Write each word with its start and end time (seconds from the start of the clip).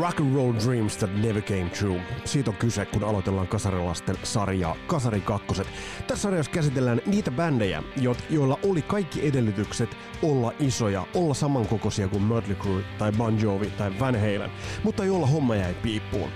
Rock 0.00 0.20
and 0.20 0.34
Roll 0.34 0.52
Dreams 0.52 0.96
That 0.96 1.14
Never 1.14 1.42
Came 1.42 1.70
True. 1.78 2.00
Siitä 2.24 2.50
on 2.50 2.56
kyse, 2.56 2.86
kun 2.86 3.04
aloitellaan 3.04 3.48
kasarilasten 3.48 4.16
sarjaa 4.22 4.76
Kasari 4.86 5.20
kakkoset. 5.20 5.68
Tässä 6.06 6.22
sarjassa 6.22 6.52
käsitellään 6.52 7.00
niitä 7.06 7.30
bändejä, 7.30 7.82
joilla 8.30 8.58
oli 8.62 8.82
kaikki 8.82 9.28
edellytykset 9.28 9.96
olla 10.22 10.52
isoja, 10.58 11.06
olla 11.14 11.34
samankokoisia 11.34 12.08
kuin 12.08 12.22
Mötley 12.22 12.56
Crue 12.56 12.82
tai 12.98 13.12
Bon 13.12 13.40
Jovi 13.40 13.70
tai 13.70 13.92
Van 14.00 14.14
Halen, 14.14 14.50
mutta 14.82 15.04
joilla 15.04 15.26
homma 15.26 15.56
jäi 15.56 15.74
piippuun. 15.74 16.30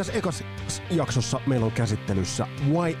Tässä 0.00 0.12
ekas 0.12 0.44
jaksossa 0.90 1.40
meillä 1.46 1.66
on 1.66 1.72
käsittelyssä 1.72 2.46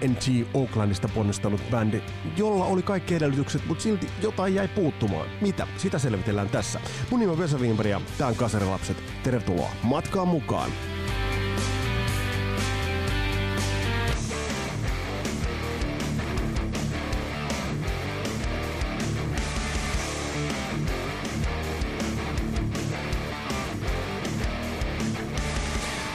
YNT 0.02 0.48
Oaklandista 0.54 1.08
ponnistanut 1.08 1.60
bändi, 1.70 2.02
jolla 2.36 2.64
oli 2.64 2.82
kaikki 2.82 3.14
edellytykset, 3.14 3.66
mutta 3.66 3.82
silti 3.82 4.06
jotain 4.22 4.54
jäi 4.54 4.68
puuttumaan. 4.68 5.28
Mitä? 5.40 5.66
Sitä 5.76 5.98
selvitellään 5.98 6.48
tässä. 6.48 6.80
Mun 7.10 7.20
nimi 7.20 7.32
on 7.32 7.38
Vesa 7.38 7.58
Wimberg 7.58 7.90
ja 7.90 8.00
tää 8.18 8.28
on 8.28 8.34
Kasarilapset. 8.34 8.96
Tervetuloa 9.22 9.70
matkaan 9.82 10.28
mukaan! 10.28 10.70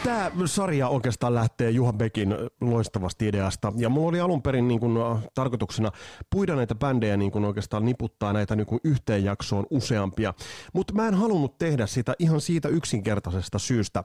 Tämä 0.05 0.32
sarja 0.45 0.88
oikeastaan 0.88 1.36
lähtee 1.36 1.70
Juha 1.70 1.94
Bekin 1.94 2.36
loistavasta 2.62 3.26
ideasta. 3.26 3.73
Ja 3.76 3.90
mulla 3.90 4.09
oli 4.09 4.20
alun 4.20 4.41
perin 4.41 4.68
niin 4.68 4.80
kun, 4.80 5.22
tarkoituksena 5.34 5.91
puida 6.30 6.55
näitä 6.55 6.76
bändejä 6.76 7.18
niin 7.18 7.31
kun 7.31 7.45
oikeastaan 7.45 7.86
niputtaa 7.86 8.34
näitä 8.34 8.55
niin 8.55 8.68
kun 8.68 8.80
yhteen 8.84 9.23
jaksoon 9.23 9.66
useampia. 9.70 10.34
Mutta 10.73 10.94
mä 10.94 11.08
en 11.08 11.14
halunnut 11.14 11.58
tehdä 11.58 11.88
sitä 11.88 12.14
ihan 12.20 12.41
siitä 12.41 12.70
yksinkertaisesta 12.70 13.59
syystä, 13.59 14.03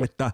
että 0.00 0.30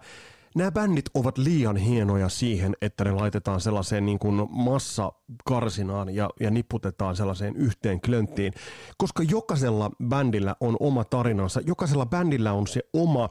nämä 0.55 0.71
bändit 0.71 1.05
ovat 1.13 1.37
liian 1.37 1.77
hienoja 1.77 2.29
siihen, 2.29 2.75
että 2.81 3.03
ne 3.03 3.11
laitetaan 3.11 3.61
sellaiseen 3.61 4.05
niin 4.05 4.19
kuin 4.19 4.47
massakarsinaan 4.49 6.15
ja, 6.15 6.29
ja 6.39 6.51
niputetaan 6.51 7.15
sellaiseen 7.15 7.55
yhteen 7.55 8.01
klönttiin, 8.01 8.53
koska 8.97 9.23
jokaisella 9.23 9.91
bändillä 10.07 10.55
on 10.59 10.77
oma 10.79 11.03
tarinansa, 11.03 11.61
jokaisella 11.65 12.05
bändillä 12.05 12.53
on 12.53 12.67
se 12.67 12.81
oma 12.93 13.29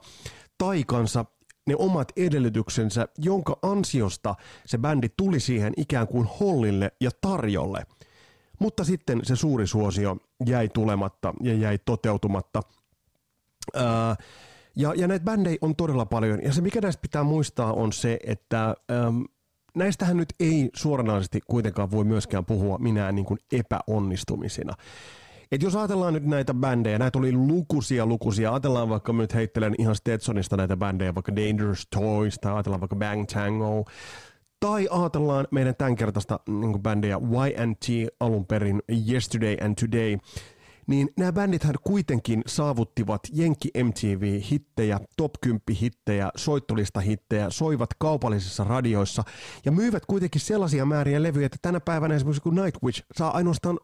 taikansa, 0.60 1.24
ne 1.66 1.74
omat 1.78 2.12
edellytyksensä, 2.16 3.08
jonka 3.18 3.58
ansiosta 3.62 4.34
se 4.66 4.78
bändi 4.78 5.08
tuli 5.16 5.40
siihen 5.40 5.72
ikään 5.76 6.08
kuin 6.08 6.28
hollille 6.40 6.92
ja 7.00 7.10
tarjolle. 7.20 7.86
Mutta 8.58 8.84
sitten 8.84 9.20
se 9.22 9.36
suuri 9.36 9.66
suosio 9.66 10.16
jäi 10.46 10.68
tulematta 10.68 11.34
ja 11.42 11.54
jäi 11.54 11.78
toteutumatta. 11.84 12.62
Ää, 13.74 14.16
ja, 14.76 14.94
ja 14.96 15.08
näitä 15.08 15.24
bändejä 15.24 15.56
on 15.60 15.76
todella 15.76 16.06
paljon. 16.06 16.42
Ja 16.42 16.52
se, 16.52 16.60
mikä 16.60 16.80
näistä 16.80 17.00
pitää 17.00 17.22
muistaa, 17.22 17.72
on 17.72 17.92
se, 17.92 18.18
että 18.26 18.74
äm, 18.90 19.24
näistähän 19.74 20.16
nyt 20.16 20.34
ei 20.40 20.70
suoranaisesti 20.74 21.40
kuitenkaan 21.46 21.90
voi 21.90 22.04
myöskään 22.04 22.44
puhua 22.44 22.78
minään 22.78 23.14
niin 23.14 23.26
kuin 23.26 23.38
epäonnistumisina. 23.52 24.74
Et 25.52 25.62
jos 25.62 25.76
ajatellaan 25.76 26.14
nyt 26.14 26.24
näitä 26.24 26.54
bändejä, 26.54 26.98
näitä 26.98 27.18
oli 27.18 27.32
lukuisia 27.32 28.06
lukuisia, 28.06 28.50
ajatellaan 28.50 28.88
vaikka 28.88 29.12
nyt 29.12 29.34
heittelen 29.34 29.74
ihan 29.78 29.94
Stetsonista 29.94 30.56
näitä 30.56 30.76
bändejä, 30.76 31.14
vaikka 31.14 31.36
Dangerous 31.36 31.86
Toys 31.90 32.38
tai 32.40 32.52
ajatellaan 32.52 32.80
vaikka 32.80 32.96
Bang 32.96 33.26
Tango, 33.26 33.84
tai 34.60 34.88
ajatellaan 34.90 35.46
meidän 35.50 35.74
tämänkertaista 35.78 36.40
niin 36.48 36.82
bändejä 36.82 37.16
YNT 37.16 37.86
alun 38.20 38.46
perin 38.46 38.82
Yesterday 39.10 39.56
and 39.60 39.74
Today, 39.74 40.18
niin 40.86 41.08
nämä 41.18 41.32
bändithän 41.32 41.74
kuitenkin 41.84 42.42
saavuttivat 42.46 43.20
Jenki 43.32 43.70
MTV-hittejä, 43.84 45.00
top 45.16 45.32
10 45.40 45.60
hittejä, 45.80 46.30
soittolista-hittejä, 46.36 47.50
soivat 47.50 47.90
kaupallisissa 47.98 48.64
radioissa 48.64 49.22
ja 49.64 49.72
myyvät 49.72 50.06
kuitenkin 50.06 50.40
sellaisia 50.40 50.84
määriä 50.84 51.22
levyjä, 51.22 51.46
että 51.46 51.58
tänä 51.62 51.80
päivänä 51.80 52.14
esimerkiksi 52.14 52.42
kun 52.42 52.54
Nightwish 52.54 53.02
saa 53.16 53.36
ainoastaan 53.36 53.78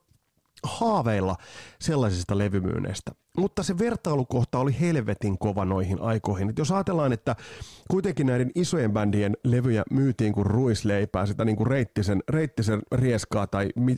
haaveilla 0.62 1.36
sellaisista 1.80 2.38
levymyynneistä. 2.38 3.12
Mutta 3.38 3.62
se 3.62 3.78
vertailukohta 3.78 4.58
oli 4.58 4.76
helvetin 4.80 5.38
kova 5.38 5.64
noihin 5.64 6.00
aikoihin. 6.00 6.50
Et 6.50 6.58
jos 6.58 6.72
ajatellaan, 6.72 7.12
että 7.12 7.36
kuitenkin 7.90 8.26
näiden 8.26 8.50
isojen 8.54 8.92
bändien 8.92 9.36
levyjä 9.44 9.82
myytiin 9.90 10.32
kuin 10.32 10.46
ruisleipää, 10.46 11.26
sitä 11.26 11.44
niin 11.44 11.56
kuin 11.56 11.66
reittisen, 11.66 12.22
reittisen 12.28 12.82
rieskaa 12.92 13.46
tai 13.46 13.68
mi, 13.76 13.96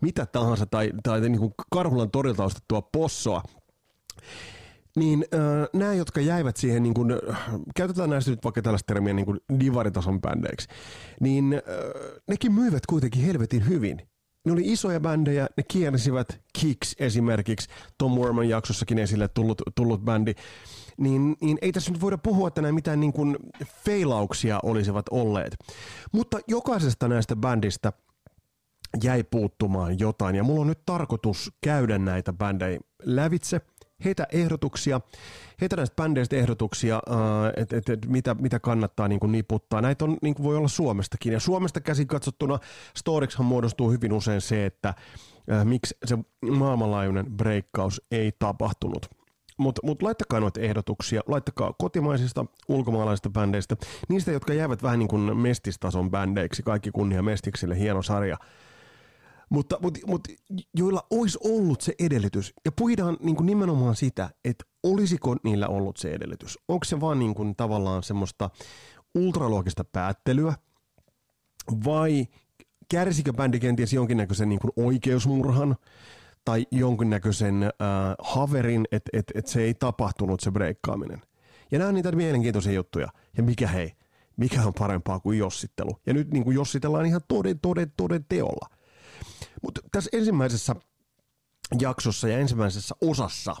mitä 0.00 0.26
tahansa, 0.26 0.66
tai, 0.66 0.90
tai 1.02 1.20
niin 1.20 1.38
kuin 1.38 1.54
Karhulan 1.70 2.10
torilta 2.10 2.44
ostettua 2.44 2.82
possoa, 2.82 3.42
niin 4.96 5.24
äh, 5.34 5.40
nämä, 5.74 5.94
jotka 5.94 6.20
jäivät 6.20 6.56
siihen, 6.56 6.82
niin 6.82 6.94
kun, 6.94 7.18
käytetään 7.76 8.10
näistä 8.10 8.30
nyt 8.30 8.44
vaikka 8.44 8.62
tällaista 8.62 8.94
termiä 8.94 9.12
niin 9.12 9.26
kuin 9.26 9.40
divaritason 9.60 10.20
bändeiksi, 10.20 10.68
niin 11.20 11.54
äh, 11.54 11.62
nekin 12.28 12.52
myivät 12.52 12.86
kuitenkin 12.86 13.22
helvetin 13.22 13.68
hyvin 13.68 14.02
ne 14.46 14.52
oli 14.52 14.62
isoja 14.64 15.00
bändejä, 15.00 15.46
ne 15.56 15.62
kiersivät 15.68 16.40
Kicks 16.60 16.96
esimerkiksi, 16.98 17.68
Tom 17.98 18.12
Worman 18.12 18.48
jaksossakin 18.48 18.98
esille 18.98 19.28
tullut, 19.28 19.62
tullut 19.74 20.04
bändi, 20.04 20.34
niin, 20.98 21.36
niin 21.40 21.58
ei 21.62 21.72
tässä 21.72 21.90
nyt 21.90 22.00
voida 22.00 22.18
puhua, 22.18 22.48
että 22.48 22.62
nämä 22.62 22.72
mitään 22.72 23.00
niin 23.00 23.12
kuin 23.12 23.36
feilauksia 23.84 24.60
olisivat 24.62 25.06
olleet. 25.10 25.56
Mutta 26.12 26.38
jokaisesta 26.48 27.08
näistä 27.08 27.36
bändistä 27.36 27.92
jäi 29.02 29.24
puuttumaan 29.24 29.98
jotain, 29.98 30.36
ja 30.36 30.44
mulla 30.44 30.60
on 30.60 30.66
nyt 30.66 30.84
tarkoitus 30.86 31.52
käydä 31.60 31.98
näitä 31.98 32.32
bändejä 32.32 32.80
lävitse– 33.04 33.60
heitä 34.04 34.26
ehdotuksia, 34.32 35.00
heitä 35.60 35.76
näistä 35.76 35.96
bändeistä 35.96 36.36
ehdotuksia, 36.36 36.96
äh, 37.10 37.52
että 37.56 37.76
et, 37.76 37.88
et, 37.88 38.06
mitä, 38.06 38.34
mitä 38.34 38.60
kannattaa 38.60 39.08
niin 39.08 39.20
kuin 39.20 39.32
niputtaa. 39.32 39.80
Näitä 39.80 40.04
on, 40.04 40.16
niin 40.22 40.34
kuin 40.34 40.44
voi 40.44 40.56
olla 40.56 40.68
Suomestakin. 40.68 41.32
Ja 41.32 41.40
Suomesta 41.40 41.80
käsin 41.80 42.06
katsottuna 42.06 42.58
Storikshan 42.96 43.46
muodostuu 43.46 43.90
hyvin 43.90 44.12
usein 44.12 44.40
se, 44.40 44.66
että 44.66 44.88
äh, 45.52 45.64
miksi 45.64 45.96
se 46.04 46.18
maailmanlaajuinen 46.50 47.26
breikkaus 47.36 48.02
ei 48.10 48.32
tapahtunut. 48.38 49.06
Mutta 49.58 49.80
mut 49.84 50.02
laittakaa 50.02 50.40
noita 50.40 50.60
ehdotuksia, 50.60 51.20
laittakaa 51.26 51.72
kotimaisista, 51.78 52.46
ulkomaalaisista 52.68 53.30
bändeistä, 53.30 53.76
niistä, 54.08 54.32
jotka 54.32 54.54
jäävät 54.54 54.82
vähän 54.82 54.98
niin 54.98 55.08
kuin 55.08 55.36
mestistason 55.36 56.10
bändeiksi, 56.10 56.62
kaikki 56.62 56.90
kunnia 56.90 57.22
mestiksille, 57.22 57.78
hieno 57.78 58.02
sarja– 58.02 58.36
mutta, 59.50 59.78
mutta, 59.82 60.00
mutta 60.06 60.32
joilla 60.74 61.06
olisi 61.10 61.38
ollut 61.44 61.80
se 61.80 61.94
edellytys. 61.98 62.54
Ja 62.64 62.72
puhutaan 62.72 63.16
niin 63.20 63.36
kuin 63.36 63.46
nimenomaan 63.46 63.96
sitä, 63.96 64.30
että 64.44 64.64
olisiko 64.82 65.36
niillä 65.44 65.68
ollut 65.68 65.96
se 65.96 66.12
edellytys. 66.12 66.58
Onko 66.68 66.84
se 66.84 67.00
vaan 67.00 67.18
niin 67.18 67.34
kuin 67.34 67.56
tavallaan 67.56 68.02
semmoista 68.02 68.50
ultraloogista 69.14 69.84
päättelyä 69.84 70.54
vai 71.84 72.26
kärsikö 72.90 73.32
bändi 73.32 73.60
kenties 73.60 73.92
jonkinnäköisen 73.92 74.48
niin 74.48 74.58
kuin 74.58 74.72
oikeusmurhan 74.76 75.76
tai 76.44 76.66
jonkinnäköisen 76.70 77.62
äh, 77.62 77.70
haverin, 78.18 78.84
että 78.92 79.10
et, 79.12 79.24
et 79.34 79.46
se 79.46 79.62
ei 79.62 79.74
tapahtunut 79.74 80.40
se 80.40 80.50
breikkaaminen. 80.50 81.22
Ja 81.70 81.78
nämä 81.78 81.88
on 81.88 81.94
niitä 81.94 82.12
mielenkiintoisia 82.12 82.72
juttuja. 82.72 83.08
Ja 83.36 83.42
mikä 83.42 83.68
hei, 83.68 83.92
mikä 84.36 84.62
on 84.62 84.74
parempaa 84.78 85.20
kuin 85.20 85.38
jossittelu. 85.38 85.90
Ja 86.06 86.14
nyt 86.14 86.32
niin 86.32 86.44
kuin 86.44 86.54
jossitellaan 86.54 87.06
ihan 87.06 87.20
toden, 87.28 87.60
toden, 87.60 87.92
toden 87.96 88.24
teolla. 88.28 88.75
Mutta 89.66 89.80
tässä 89.92 90.10
ensimmäisessä 90.12 90.74
jaksossa 91.80 92.28
ja 92.28 92.38
ensimmäisessä 92.38 92.94
osassa 93.00 93.56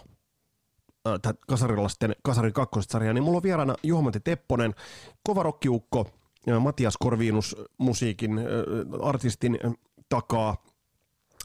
Kasarilasten 1.48 2.16
Kasarin 2.22 2.52
kakkosarjaa, 2.52 3.12
niin 3.14 3.24
mulla 3.24 3.36
on 3.36 3.42
vieraana 3.42 3.74
Juha-Matti 3.82 4.20
Tepponen, 4.20 4.74
kova 5.22 5.42
rokkiukko, 5.42 6.10
Matias 6.60 6.96
Korviinus 6.96 7.56
musiikin 7.78 8.38
äh, 8.38 8.44
artistin 9.02 9.58
äh, 9.64 9.72
takaa 10.08 10.64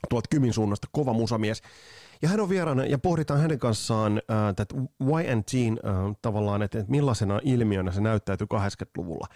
tuolta 0.09 0.27
Kymin 0.29 0.53
suunnasta, 0.53 0.87
kova 0.91 1.13
musamies. 1.13 1.61
Ja 2.21 2.29
hän 2.29 2.39
on 2.39 2.49
vieraana 2.49 2.85
ja 2.85 2.97
pohditaan 2.97 3.39
hänen 3.39 3.59
kanssaan 3.59 4.17
äh, 4.17 4.55
tätä 4.55 4.75
YNT 5.01 5.51
äh, 5.53 6.15
tavallaan, 6.21 6.61
että, 6.61 6.79
että 6.79 6.91
millaisena 6.91 7.39
ilmiönä 7.43 7.91
se 7.91 8.01
näyttäytyy 8.01 8.47
80-luvulla 8.53 9.27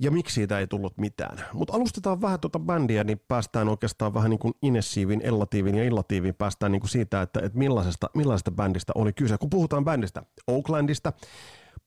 ja 0.00 0.10
miksi 0.10 0.34
siitä 0.34 0.58
ei 0.58 0.66
tullut 0.66 0.98
mitään. 0.98 1.44
Mutta 1.52 1.76
alustetaan 1.76 2.20
vähän 2.20 2.40
tuota 2.40 2.58
bändiä, 2.58 3.04
niin 3.04 3.20
päästään 3.28 3.68
oikeastaan 3.68 4.14
vähän 4.14 4.30
niin 4.30 4.38
kuin 4.38 4.54
inessiivin, 4.62 5.20
ellatiivin 5.24 5.74
ja 5.74 5.84
illatiivin, 5.84 6.34
päästään 6.34 6.72
niin 6.72 6.80
kuin 6.80 6.90
siitä, 6.90 7.22
että, 7.22 7.40
että 7.40 7.58
millaisesta, 7.58 8.10
millaisesta 8.14 8.50
bändistä 8.50 8.92
oli 8.94 9.12
kyse. 9.12 9.38
Kun 9.38 9.50
puhutaan 9.50 9.84
bändistä, 9.84 10.22
Oaklandista, 10.46 11.12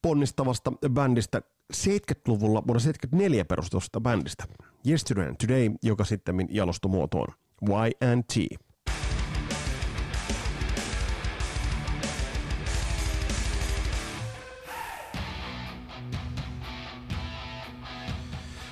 ponnistavasta 0.02 0.72
bändistä, 0.90 1.42
70-luvulla 1.74 2.64
vuonna 2.68 2.80
74 2.80 3.46
perustusta 3.46 4.02
bändistä, 4.02 4.44
Yesterday 4.88 5.28
and 5.28 5.36
Today, 5.36 5.72
joka 5.84 6.04
sitten 6.04 6.48
jalostui 6.50 6.92
muotoon 6.92 7.28
YNT. 7.62 8.62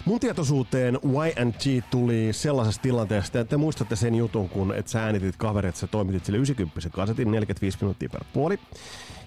Mun 0.10 0.20
tietoisuuteen 0.20 1.00
YNG 1.04 1.86
tuli 1.92 2.28
sellaisessa 2.32 2.82
tilanteessa, 2.82 3.40
että 3.40 3.50
te 3.50 3.58
muistatte 3.58 3.96
sen 3.96 4.16
jutun, 4.16 4.50
kun 4.50 4.76
et 4.76 4.88
sä 4.88 5.04
äänitit 5.04 5.36
kaverit, 5.38 5.76
sä 5.76 5.88
toimitit 5.88 6.26
sille 6.26 6.38
90 6.38 6.90
kasetin 6.90 7.32
45 7.32 7.78
minuuttia 7.82 8.10
per 8.10 8.24
puoli. 8.34 8.60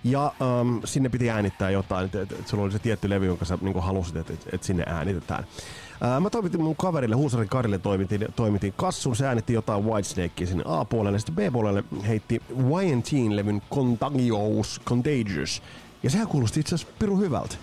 Ja 0.05 0.33
um, 0.61 0.81
sinne 0.85 1.09
piti 1.09 1.31
äänittää 1.31 1.71
jotain, 1.71 2.05
että 2.05 2.23
et, 2.23 2.33
et 2.33 2.49
sulla 2.49 2.65
oli 2.65 2.73
se 2.73 2.79
tietty 2.79 3.11
levy, 3.11 3.27
jonka 3.27 3.45
sä 3.45 3.59
niin 3.61 3.83
halusit, 3.83 4.17
että 4.17 4.33
et, 4.33 4.49
et 4.53 4.63
sinne 4.63 4.85
äänitetään. 4.87 5.45
Ää, 6.01 6.21
mä 6.21 6.31
toimitin 6.31 6.63
mun 6.63 6.77
kaverille, 6.77 7.17
Huusarin 7.17 7.49
Karille 7.49 7.79
toimitin, 7.79 8.27
toimitin 8.37 8.73
kassun, 8.77 9.17
se 9.17 9.27
äänitti 9.27 9.53
jotain 9.53 9.85
Whitesnakea 9.85 10.47
sinne 10.47 10.65
A-puolelle, 10.67 11.19
sitten 11.19 11.35
B-puolelle 11.35 11.85
heitti 12.09 12.43
YNT-levyn 12.51 13.63
Contagious, 13.75 14.81
Contagious. 14.87 15.63
Ja 16.03 16.11
sehän 16.11 16.29
kuulosti 16.29 16.61
itse 16.61 16.75
asiassa 16.75 16.95
pirun 16.99 17.21
hyvältä. 17.21 17.57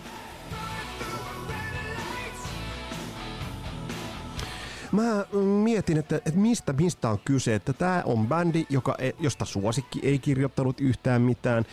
Mä 4.92 5.26
mietin, 5.64 5.98
että, 5.98 6.16
että 6.16 6.40
mistä, 6.40 6.74
mistä 6.74 7.10
on 7.10 7.20
kyse, 7.26 7.56
että 7.56 7.74
tämä 7.74 8.04
on 8.06 8.28
bändi, 8.28 8.66
joka, 8.70 8.96
e, 9.00 9.12
josta 9.20 9.46
suosikki 9.46 10.00
ei 10.04 10.20
kirjoittanut 10.20 10.82
yhtään 10.82 11.22
mitään. 11.22 11.66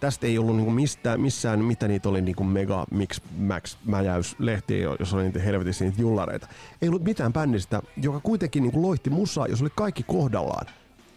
Tästä 0.00 0.26
ei 0.26 0.38
ollut 0.38 0.56
niinku 0.56 0.70
mistään, 0.70 1.20
missään, 1.20 1.64
mitä 1.64 1.88
niitä 1.88 2.08
oli 2.08 2.22
niinku 2.22 2.44
Mega 2.44 2.86
Mix 2.90 3.20
Max 3.36 3.76
Mäjäys 3.84 4.36
lehti, 4.38 4.80
jos 4.80 5.14
oli 5.14 5.22
niitä 5.22 5.40
helvetissä 5.40 5.84
niitä 5.84 6.00
jullareita. 6.00 6.48
Ei 6.82 6.88
ollut 6.88 7.04
mitään 7.04 7.32
bändistä, 7.32 7.82
joka 7.96 8.20
kuitenkin 8.20 8.62
niinku 8.62 8.82
loihti 8.82 9.10
musaa, 9.10 9.46
jos 9.46 9.62
oli 9.62 9.70
kaikki 9.74 10.02
kohdallaan. 10.02 10.66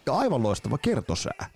Ja 0.06 0.14
aivan 0.14 0.42
loistava 0.42 0.78
kertosää. 0.78 1.55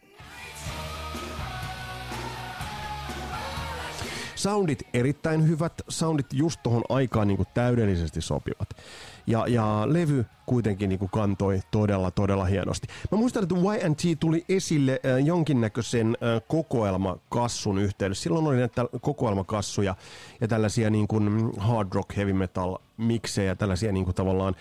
Soundit 4.40 4.82
erittäin 4.94 5.48
hyvät, 5.48 5.72
soundit 5.88 6.26
just 6.32 6.60
tohon 6.62 6.82
aikaan 6.88 7.28
niinku 7.28 7.44
täydellisesti 7.54 8.20
sopivat. 8.20 8.68
Ja, 9.26 9.44
ja 9.48 9.82
levy 9.86 10.24
kuitenkin 10.46 10.88
niin 10.88 10.98
kuin 10.98 11.10
kantoi 11.10 11.60
todella, 11.70 12.10
todella 12.10 12.44
hienosti. 12.44 12.88
Mä 13.10 13.18
muistan, 13.18 13.42
että 13.42 13.54
YNT 13.54 14.20
tuli 14.20 14.44
esille 14.48 15.00
äh, 15.06 15.26
jonkinnäköisen 15.26 16.16
äh, 16.22 16.42
kokoelmakassun 16.48 17.78
yhteydessä. 17.78 18.22
Silloin 18.22 18.46
oli 18.46 18.56
näitä 18.56 18.84
kokoelmakassuja 19.00 19.94
ja 20.40 20.48
tällaisia 20.48 20.90
niin 20.90 21.08
kuin 21.08 21.52
hard 21.58 21.88
rock, 21.92 22.16
heavy 22.16 22.32
metal 22.32 22.78
miksejä, 22.96 23.54
tällaisia 23.54 23.92
niin 23.92 24.04
kuin 24.04 24.14
tavallaan 24.14 24.54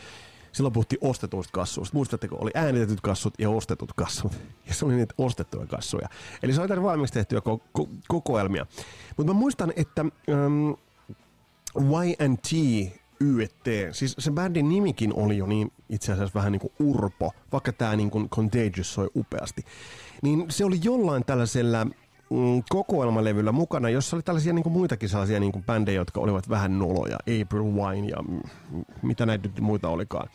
Silloin 0.52 0.74
puhuttiin 0.74 1.00
ostetuista 1.02 1.52
kassuista. 1.52 1.96
Muistatteko, 1.98 2.38
oli 2.40 2.52
äänitetyt 2.54 3.02
kassut 3.02 3.34
ja 3.40 3.50
ostetut 3.50 3.94
kassut. 3.94 4.32
Ja 4.68 4.74
se 4.76 4.86
oli 4.86 4.96
niitä 4.96 5.14
ostettuja 5.18 5.68
kassuja. 5.68 6.10
Eli 6.44 6.54
se 6.54 6.62
oli 6.62 6.84
valmiiksi 6.84 7.14
tehtyjä 7.14 7.40
ko- 7.40 7.82
ko- 7.82 7.90
kokoelmia. 8.08 8.66
Mutta 9.18 9.34
mä 9.34 9.40
muistan, 9.40 9.74
että 9.76 10.06
um, 10.28 10.78
YNT 11.76 12.52
YT. 13.20 13.66
Siis 13.92 14.16
se 14.20 14.32
bändin 14.32 14.70
nimikin 14.70 15.14
oli 15.14 15.38
jo 15.38 15.46
niin 15.46 15.72
itse 15.90 16.12
asiassa 16.12 16.40
vähän 16.40 16.52
niin 16.52 16.60
kuin 16.60 16.74
urpo, 16.80 17.32
vaikka 17.52 17.74
tämä 17.74 17.96
niin 17.96 18.12
kuin 18.12 18.30
Contagious 18.30 18.94
soi 18.94 19.10
upeasti. 19.16 19.66
Niin 20.22 20.46
se 20.50 20.66
oli 20.66 20.80
jollain 20.84 21.26
tällaisella 21.26 21.88
mm, 22.30 22.64
kokoelmalevyllä 22.70 23.52
mukana, 23.52 23.90
jossa 23.90 24.16
oli 24.16 24.24
tällaisia 24.24 24.54
niin 24.54 24.64
kuin 24.64 24.74
muitakin 24.74 25.10
sellaisia 25.10 25.40
niin 25.40 25.52
kuin 25.52 25.64
bändejä, 25.64 26.02
jotka 26.02 26.20
olivat 26.20 26.50
vähän 26.50 26.80
noloja. 26.80 27.18
April 27.42 27.64
Wine 27.64 28.08
ja 28.08 28.18
mm, 28.22 28.42
mitä 29.02 29.26
näitä 29.26 29.48
nyt 29.48 29.60
muita 29.60 29.90
olikaan. 29.90 30.30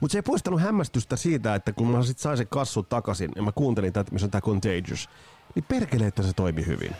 Mutta 0.00 0.12
se 0.12 0.18
ei 0.18 0.22
poistanut 0.22 0.60
hämmästystä 0.60 1.16
siitä, 1.16 1.54
että 1.54 1.72
kun 1.72 1.90
mä 1.90 2.02
sit 2.02 2.18
sain 2.18 2.36
sen 2.36 2.48
kassu 2.48 2.82
takaisin 2.82 3.30
ja 3.36 3.42
mä 3.42 3.52
kuuntelin 3.52 3.92
tätä, 3.92 4.12
missä 4.12 4.26
on 4.26 4.30
tämä 4.30 4.40
Contagious, 4.40 5.08
niin 5.54 5.64
perkele, 5.68 6.06
että 6.06 6.22
se 6.22 6.32
toimi 6.32 6.66
hyvin. 6.66 6.96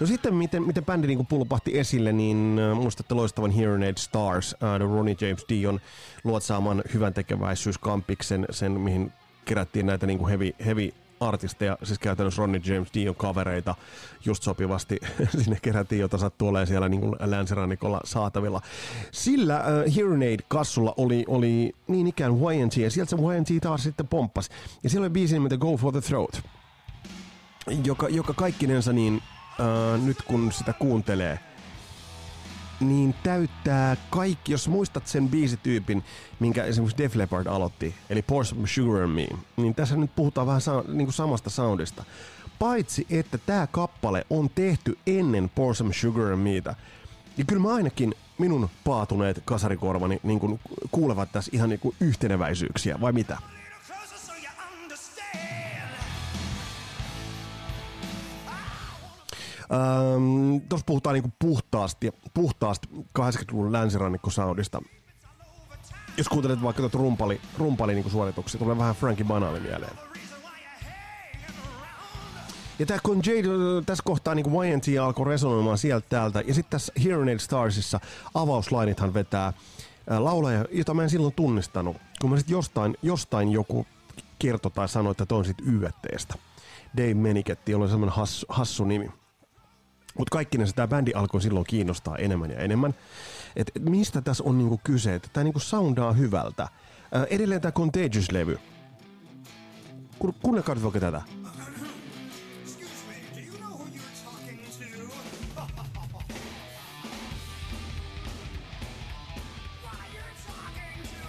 No 0.00 0.06
sitten, 0.06 0.34
miten, 0.34 0.62
miten 0.62 0.84
bändi 0.84 1.06
niin 1.06 1.26
pulpahti 1.26 1.78
esille, 1.78 2.12
niin 2.12 2.58
äh, 2.58 2.76
muistatte 2.76 3.14
loistavan 3.14 3.50
Hearing 3.50 3.84
Aid 3.84 3.98
Stars, 3.98 4.54
äh, 4.62 4.76
The 4.76 4.84
Ronnie 4.84 5.16
James 5.20 5.44
Dion 5.48 5.80
luotsaaman 6.24 6.82
hyvän 6.94 7.14
tekeväisyyskampiksen, 7.14 8.46
sen 8.50 8.72
mihin 8.72 9.12
kerättiin 9.44 9.86
näitä 9.86 10.06
niin 10.06 10.26
heavy, 10.26 10.50
heavy 10.66 10.90
artisteja, 11.20 11.78
siis 11.82 11.98
käytännössä 11.98 12.42
Ronnie 12.42 12.60
James 12.64 12.88
Dion 12.94 13.14
kavereita 13.14 13.74
just 14.24 14.42
sopivasti 14.42 14.98
sinne 15.42 15.58
kerättiin, 15.62 16.00
jota 16.00 16.18
sattuu 16.18 16.48
olemaan 16.48 16.66
siellä 16.66 16.88
niin 16.88 17.16
länsirannikolla 17.20 18.00
saatavilla. 18.04 18.60
Sillä 19.12 19.58
uh, 19.58 19.94
Hearing 19.96 20.22
Aid-kassulla 20.22 20.94
oli, 20.96 21.24
oli 21.28 21.72
niin 21.88 22.06
ikään 22.06 22.32
YNT, 22.32 22.76
ja 22.76 22.90
sieltä 22.90 23.10
se 23.10 23.16
YNT 23.16 23.48
taas 23.62 23.82
sitten 23.82 24.08
pomppasi. 24.08 24.50
Ja 24.82 24.90
siellä 24.90 25.04
oli 25.04 25.10
biisi 25.10 25.34
nimeltä 25.34 25.56
Go 25.56 25.76
for 25.76 25.92
the 25.92 26.00
Throat, 26.00 26.42
joka, 27.84 28.08
joka 28.08 28.34
kaikkinensa 28.34 28.92
niin 28.92 29.22
äh, 29.60 30.00
nyt 30.04 30.22
kun 30.22 30.52
sitä 30.52 30.72
kuuntelee, 30.72 31.38
niin 32.80 33.14
täyttää 33.22 33.96
kaikki, 34.10 34.52
jos 34.52 34.68
muistat 34.68 35.06
sen 35.06 35.28
biisityypin, 35.28 36.04
minkä 36.40 36.64
esimerkiksi 36.64 36.98
Def 36.98 37.14
Leppard 37.14 37.46
aloitti, 37.46 37.94
eli 38.10 38.22
Pour 38.22 38.44
Some 38.44 38.66
Sugar 38.66 39.02
on 39.02 39.10
Me, 39.10 39.28
niin 39.56 39.74
tässä 39.74 39.96
nyt 39.96 40.10
puhutaan 40.16 40.46
vähän 40.46 40.60
sa- 40.60 40.84
niin 40.88 41.06
kuin 41.06 41.12
samasta 41.14 41.50
soundista. 41.50 42.04
Paitsi, 42.58 43.06
että 43.10 43.38
tämä 43.38 43.66
kappale 43.66 44.26
on 44.30 44.50
tehty 44.54 44.98
ennen 45.06 45.50
Pour 45.54 45.74
Some 45.74 45.92
Sugar 45.92 46.32
on 46.32 46.38
Meitä. 46.38 46.74
Ja 47.36 47.44
kyllä 47.44 47.62
mä 47.62 47.74
ainakin 47.74 48.14
minun 48.38 48.70
paatuneet 48.84 49.42
kasarikorvani 49.44 50.20
niin 50.22 50.40
kuin 50.40 50.60
kuulevat 50.90 51.32
tässä 51.32 51.50
ihan 51.54 51.68
niin 51.68 51.80
kuin 51.80 51.96
yhteneväisyyksiä, 52.00 53.00
vai 53.00 53.12
mitä? 53.12 53.38
Ähm, 59.72 60.56
Tuossa 60.68 60.84
puhutaan 60.86 61.14
niinku 61.14 61.32
puhtaasti, 61.38 62.10
puhtaasti 62.34 62.88
80-luvun 63.18 63.72
länsirannikkosoundista. 63.72 64.82
Jos 66.16 66.28
kuuntelet 66.28 66.62
vaikka 66.62 66.82
tuota 66.82 66.98
rumpali, 66.98 67.40
rumpali 67.58 67.94
niinku 67.94 68.10
suorituksia, 68.10 68.58
tulee 68.58 68.78
vähän 68.78 68.94
Frankie 68.94 69.24
Banali 69.26 69.60
mieleen. 69.60 69.96
Ja 72.78 72.86
tää, 72.86 72.98
kun 73.02 73.22
Jade 73.26 73.48
tässä 73.86 74.02
kohtaa 74.04 74.34
niin 74.34 74.46
YNT 74.46 74.84
alkoi 75.02 75.26
resonoimaan 75.26 75.78
sieltä 75.78 76.06
täältä, 76.08 76.42
ja 76.46 76.54
sitten 76.54 76.70
tässä 76.70 76.92
Hearing 77.04 77.28
Aid 77.28 77.38
Starsissa 77.38 78.00
avauslainithan 78.34 79.14
vetää 79.14 79.52
laulaja, 80.06 80.64
jota 80.72 80.94
mä 80.94 81.02
en 81.02 81.10
silloin 81.10 81.34
tunnistanut, 81.34 81.96
kun 82.20 82.30
mä 82.30 82.36
sitten 82.36 82.52
jostain, 82.52 82.96
jostain 83.02 83.52
joku 83.52 83.86
kertoi 84.38 84.70
tai 84.70 84.88
sanoi, 84.88 85.10
että 85.10 85.26
toi 85.26 85.38
on 85.38 85.44
sit 85.44 85.56
YTstä. 85.66 86.34
Dave 86.96 87.14
Meniketti, 87.14 87.74
oli 87.74 87.88
semmoinen 87.88 88.16
hassu, 88.16 88.46
hassu 88.48 88.84
nimi. 88.84 89.10
Mutta 90.18 90.32
kaikkinensa 90.32 90.74
tämä 90.74 90.88
bändi 90.88 91.12
alkoi 91.14 91.42
silloin 91.42 91.66
kiinnostaa 91.66 92.16
enemmän 92.16 92.50
ja 92.50 92.58
enemmän. 92.58 92.94
Et, 93.56 93.72
et 93.76 93.82
mistä 93.82 94.20
tässä 94.20 94.44
on 94.44 94.58
niinku 94.58 94.80
kyse? 94.84 95.14
Että 95.14 95.28
tämä 95.32 95.44
niinku 95.44 95.60
soundaa 95.60 96.12
hyvältä. 96.12 96.68
Ää, 97.12 97.24
edelleen 97.30 97.60
tämä 97.60 97.72
Contagious-levy. 97.72 98.58
Kun, 100.18 100.34
kuunnelkaa 100.42 100.82
vaikka 100.82 101.00
tätä. 101.00 101.22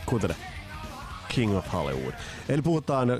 Kuuntele. 0.05 0.54
King 1.35 1.57
of 1.57 1.73
Hollywood. 1.73 2.13
Eli 2.49 2.61
puhutaan 2.61 3.11
äh, 3.11 3.17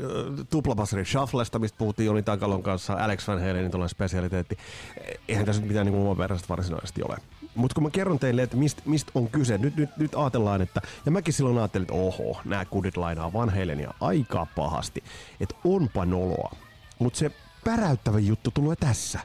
tuplapassarin 0.50 1.06
Shufflesta, 1.06 1.60
mistä 1.60 1.78
puhuttiin 1.78 2.06
Joni 2.06 2.24
Takalon 2.24 2.64
kanssa, 2.64 2.94
Alex 2.94 3.28
Van 3.28 3.40
Halenin 3.40 3.72
tuollainen 3.72 3.90
spesialiteetti. 3.90 4.58
Eihän 5.28 5.46
tässä 5.46 5.62
nyt 5.62 5.68
mitään 5.68 5.86
niin 5.86 6.02
omaperäistä 6.02 6.50
varsinaisesti 6.50 7.04
ole. 7.04 7.18
Mutta 7.56 7.76
kun 7.76 7.84
mä 7.84 7.90
kerron 7.90 8.20
teille, 8.20 8.44
että 8.44 8.58
mistä 8.58 8.82
mist 8.86 9.08
on 9.16 9.28
kyse, 9.28 9.58
nyt, 9.58 9.76
nyt, 9.76 9.98
nyt 9.98 10.16
ajatellaan, 10.16 10.62
että, 10.62 10.82
ja 11.06 11.12
mäkin 11.12 11.34
silloin 11.34 11.58
ajattelin, 11.58 11.84
että 11.84 11.94
oho, 11.94 12.42
nämä 12.46 12.66
kudit 12.66 12.98
lainaa 12.98 13.34
Van 13.34 13.50
Halenia 13.50 13.94
aika 14.02 14.48
pahasti, 14.56 15.04
että 15.40 15.56
onpa 15.64 16.06
noloa. 16.06 16.52
Mutta 17.00 17.20
se 17.20 17.32
päräyttävä 17.64 18.20
juttu 18.20 18.52
tulee 18.52 18.76
tässä. 18.76 19.20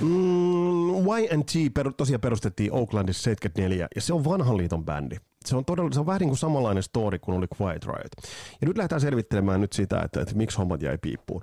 Mm, 0.00 0.88
YNT 0.90 1.74
per, 1.74 1.92
tosiaan 1.92 2.20
perustettiin 2.20 2.72
Oaklandissa 2.72 3.22
74 3.22 3.88
ja 3.94 4.00
se 4.00 4.12
on 4.12 4.24
vanhan 4.24 4.56
liiton 4.56 4.84
bändi. 4.84 5.16
Se 5.46 5.56
on, 5.56 5.64
todella, 5.64 5.90
se 5.92 6.00
on 6.00 6.06
vähän 6.06 6.20
niin 6.20 6.28
kuin 6.28 6.38
samanlainen 6.38 6.82
story 6.82 7.18
kuin 7.18 7.38
oli 7.38 7.46
Quiet 7.60 7.84
Riot. 7.84 8.30
Ja 8.60 8.68
nyt 8.68 8.76
lähdetään 8.76 9.00
selvittelemään 9.00 9.60
nyt 9.60 9.72
sitä, 9.72 10.00
että, 10.04 10.20
että 10.20 10.34
miksi 10.34 10.58
hommat 10.58 10.82
jäi 10.82 10.98
piippuun. 10.98 11.42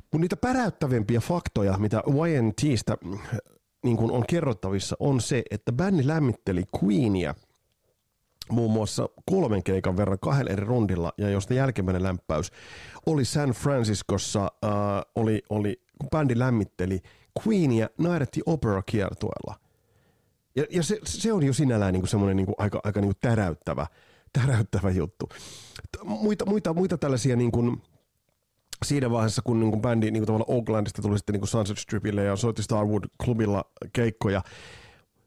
Mutta 0.00 0.18
niitä 0.18 0.36
päräyttävimpiä 0.36 1.20
faktoja, 1.20 1.78
mitä 1.78 2.02
YNTstä 2.06 2.96
niin 3.84 3.96
kuin 3.96 4.10
on 4.10 4.24
kerrottavissa, 4.28 4.96
on 5.00 5.20
se, 5.20 5.42
että 5.50 5.72
bändi 5.72 6.06
lämmitteli 6.06 6.64
Queenia 6.82 7.34
muun 8.50 8.72
muassa 8.72 9.08
kolmen 9.30 9.62
keikan 9.62 9.96
verran 9.96 10.18
kahdella 10.20 10.50
eri 10.50 10.66
rundilla, 10.66 11.12
ja 11.18 11.30
josta 11.30 11.54
jälkimmäinen 11.54 12.02
lämpäys 12.02 12.52
oli 13.06 13.24
San 13.24 13.50
Franciscossa, 13.50 14.52
äh, 14.64 14.70
oli, 15.14 15.42
oli, 15.50 15.82
kun 15.98 16.10
bändi 16.10 16.38
lämmitteli 16.38 17.00
Queenia 17.46 17.88
Night 17.98 18.36
Opera-kiertueella. 18.46 19.54
Ja, 20.56 20.64
ja 20.70 20.82
se, 20.82 21.00
se 21.04 21.32
on 21.32 21.42
jo 21.42 21.52
sinällään 21.52 21.92
niin 21.92 22.08
semmoinen 22.08 22.36
niin 22.36 22.48
aika, 22.58 22.80
aika 22.84 23.00
niin 23.00 23.14
täräyttävä, 23.20 23.86
täräyttävä 24.32 24.90
juttu. 24.90 25.28
Muita, 26.04 26.46
muita, 26.46 26.74
muita 26.74 26.98
tällaisia 26.98 27.36
niin 27.36 27.52
kuin, 27.52 27.82
siinä 28.84 29.10
vaiheessa, 29.10 29.42
kun 29.42 29.60
niin 29.60 29.70
kuin 29.70 29.82
bändi 29.82 30.10
niin 30.10 30.20
kuin 30.20 30.26
tavallaan 30.26 30.58
Oaklandista 30.58 31.02
tuli 31.02 31.18
sitten 31.18 31.32
niin 31.32 31.40
kuin 31.40 31.48
Sunset 31.48 31.78
Stripille 31.78 32.24
ja 32.24 32.36
soitti 32.36 32.62
Starwood-klubilla 32.62 33.64
keikkoja, 33.92 34.42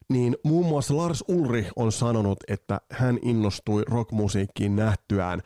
niin 0.10 0.38
muun 0.44 0.66
muassa 0.66 0.98
Lars 0.98 1.24
Ulri 1.28 1.68
on 1.76 1.92
sanonut, 1.92 2.40
että 2.48 2.82
hän 2.92 3.20
innostui 3.22 3.84
rockmusiikkiin 3.88 4.76
nähtyään 4.76 5.42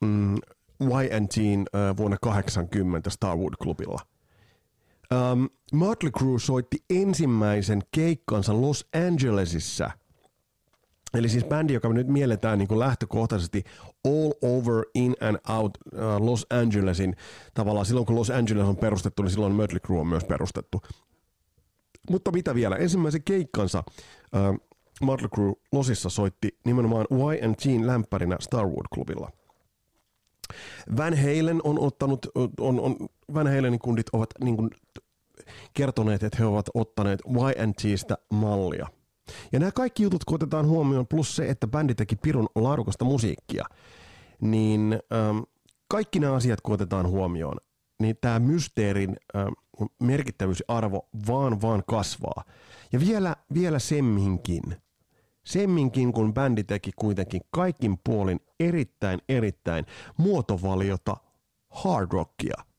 mm, 0.00 0.36
YNTin 0.80 1.64
äh, 1.74 1.96
vuonna 1.96 2.16
80 2.20 3.10
Starwood-klubilla. 3.10 4.13
Um, 5.14 5.48
Mötley 5.72 6.10
Crüe 6.18 6.38
soitti 6.38 6.76
ensimmäisen 6.90 7.80
keikkansa 7.92 8.60
Los 8.60 8.88
Angelesissa– 9.06 9.90
Eli 11.14 11.28
siis 11.28 11.44
bändi, 11.44 11.72
joka 11.72 11.88
me 11.88 11.94
nyt 11.94 12.08
mielletään 12.08 12.58
niin 12.58 12.68
kuin 12.68 12.78
lähtökohtaisesti 12.78 13.64
all 14.04 14.32
over, 14.42 14.84
in 14.94 15.14
and 15.20 15.38
out 15.56 15.78
uh, 15.92 16.26
Los 16.26 16.46
Angelesin. 16.50 17.16
Tavallaan 17.54 17.86
silloin, 17.86 18.06
kun 18.06 18.16
Los 18.16 18.30
Angeles 18.30 18.64
on 18.64 18.76
perustettu, 18.76 19.22
niin 19.22 19.30
silloin 19.30 19.52
Mötley 19.52 19.80
Crüe 19.86 20.00
on 20.00 20.06
myös 20.06 20.24
perustettu. 20.24 20.82
Mutta 22.10 22.30
mitä 22.32 22.54
vielä? 22.54 22.76
Ensimmäisen 22.76 23.22
keikkansa 23.24 23.84
uh, 23.88 24.58
Mötley 25.06 25.28
Crüe 25.36 25.54
Losissa 25.72 26.10
soitti 26.10 26.58
nimenomaan 26.64 27.06
Y&T'n 27.10 27.86
lämpärinä 27.86 28.36
Starwood-klubilla. 28.40 29.30
Van 30.96 31.16
Halen 31.16 31.60
on 31.64 31.78
ottanut, 31.78 32.26
on, 32.60 32.80
on, 32.80 32.96
Van 33.34 33.46
Halenin 33.46 33.78
kundit 33.78 34.06
ovat 34.12 34.30
niin 34.44 34.56
kuin 34.56 34.70
kertoneet, 35.74 36.22
että 36.22 36.38
he 36.38 36.44
ovat 36.44 36.66
ottaneet 36.74 37.20
Y&Tstä 37.20 38.18
mallia– 38.30 38.86
ja 39.52 39.58
nämä 39.58 39.72
kaikki 39.72 40.02
jutut, 40.02 40.24
kun 40.24 40.34
otetaan 40.34 40.66
huomioon, 40.66 41.06
plus 41.06 41.36
se, 41.36 41.48
että 41.48 41.66
bändi 41.66 41.94
teki 41.94 42.16
pirun 42.16 42.48
laadukasta 42.54 43.04
musiikkia, 43.04 43.64
niin 44.40 44.98
ähm, 45.12 45.38
kaikki 45.88 46.20
nämä 46.20 46.34
asiat, 46.34 46.60
kun 46.60 46.74
otetaan 46.74 47.08
huomioon, 47.08 47.56
niin 48.00 48.16
tämä 48.20 48.38
mysteerin 48.38 49.16
ähm, 49.36 49.52
merkittävyysarvo 50.02 51.08
vaan 51.28 51.62
vaan 51.62 51.82
kasvaa. 51.86 52.44
Ja 52.92 53.00
vielä, 53.00 53.36
vielä 53.54 53.78
semminkin, 53.78 54.62
semminkin 55.44 56.12
kun 56.12 56.34
bändi 56.34 56.64
teki 56.64 56.90
kuitenkin 56.96 57.40
kaikin 57.50 57.98
puolin 58.04 58.40
erittäin 58.60 59.20
erittäin 59.28 59.86
muotovaliota 60.16 61.16
hard 61.70 62.12
rockia– 62.12 62.54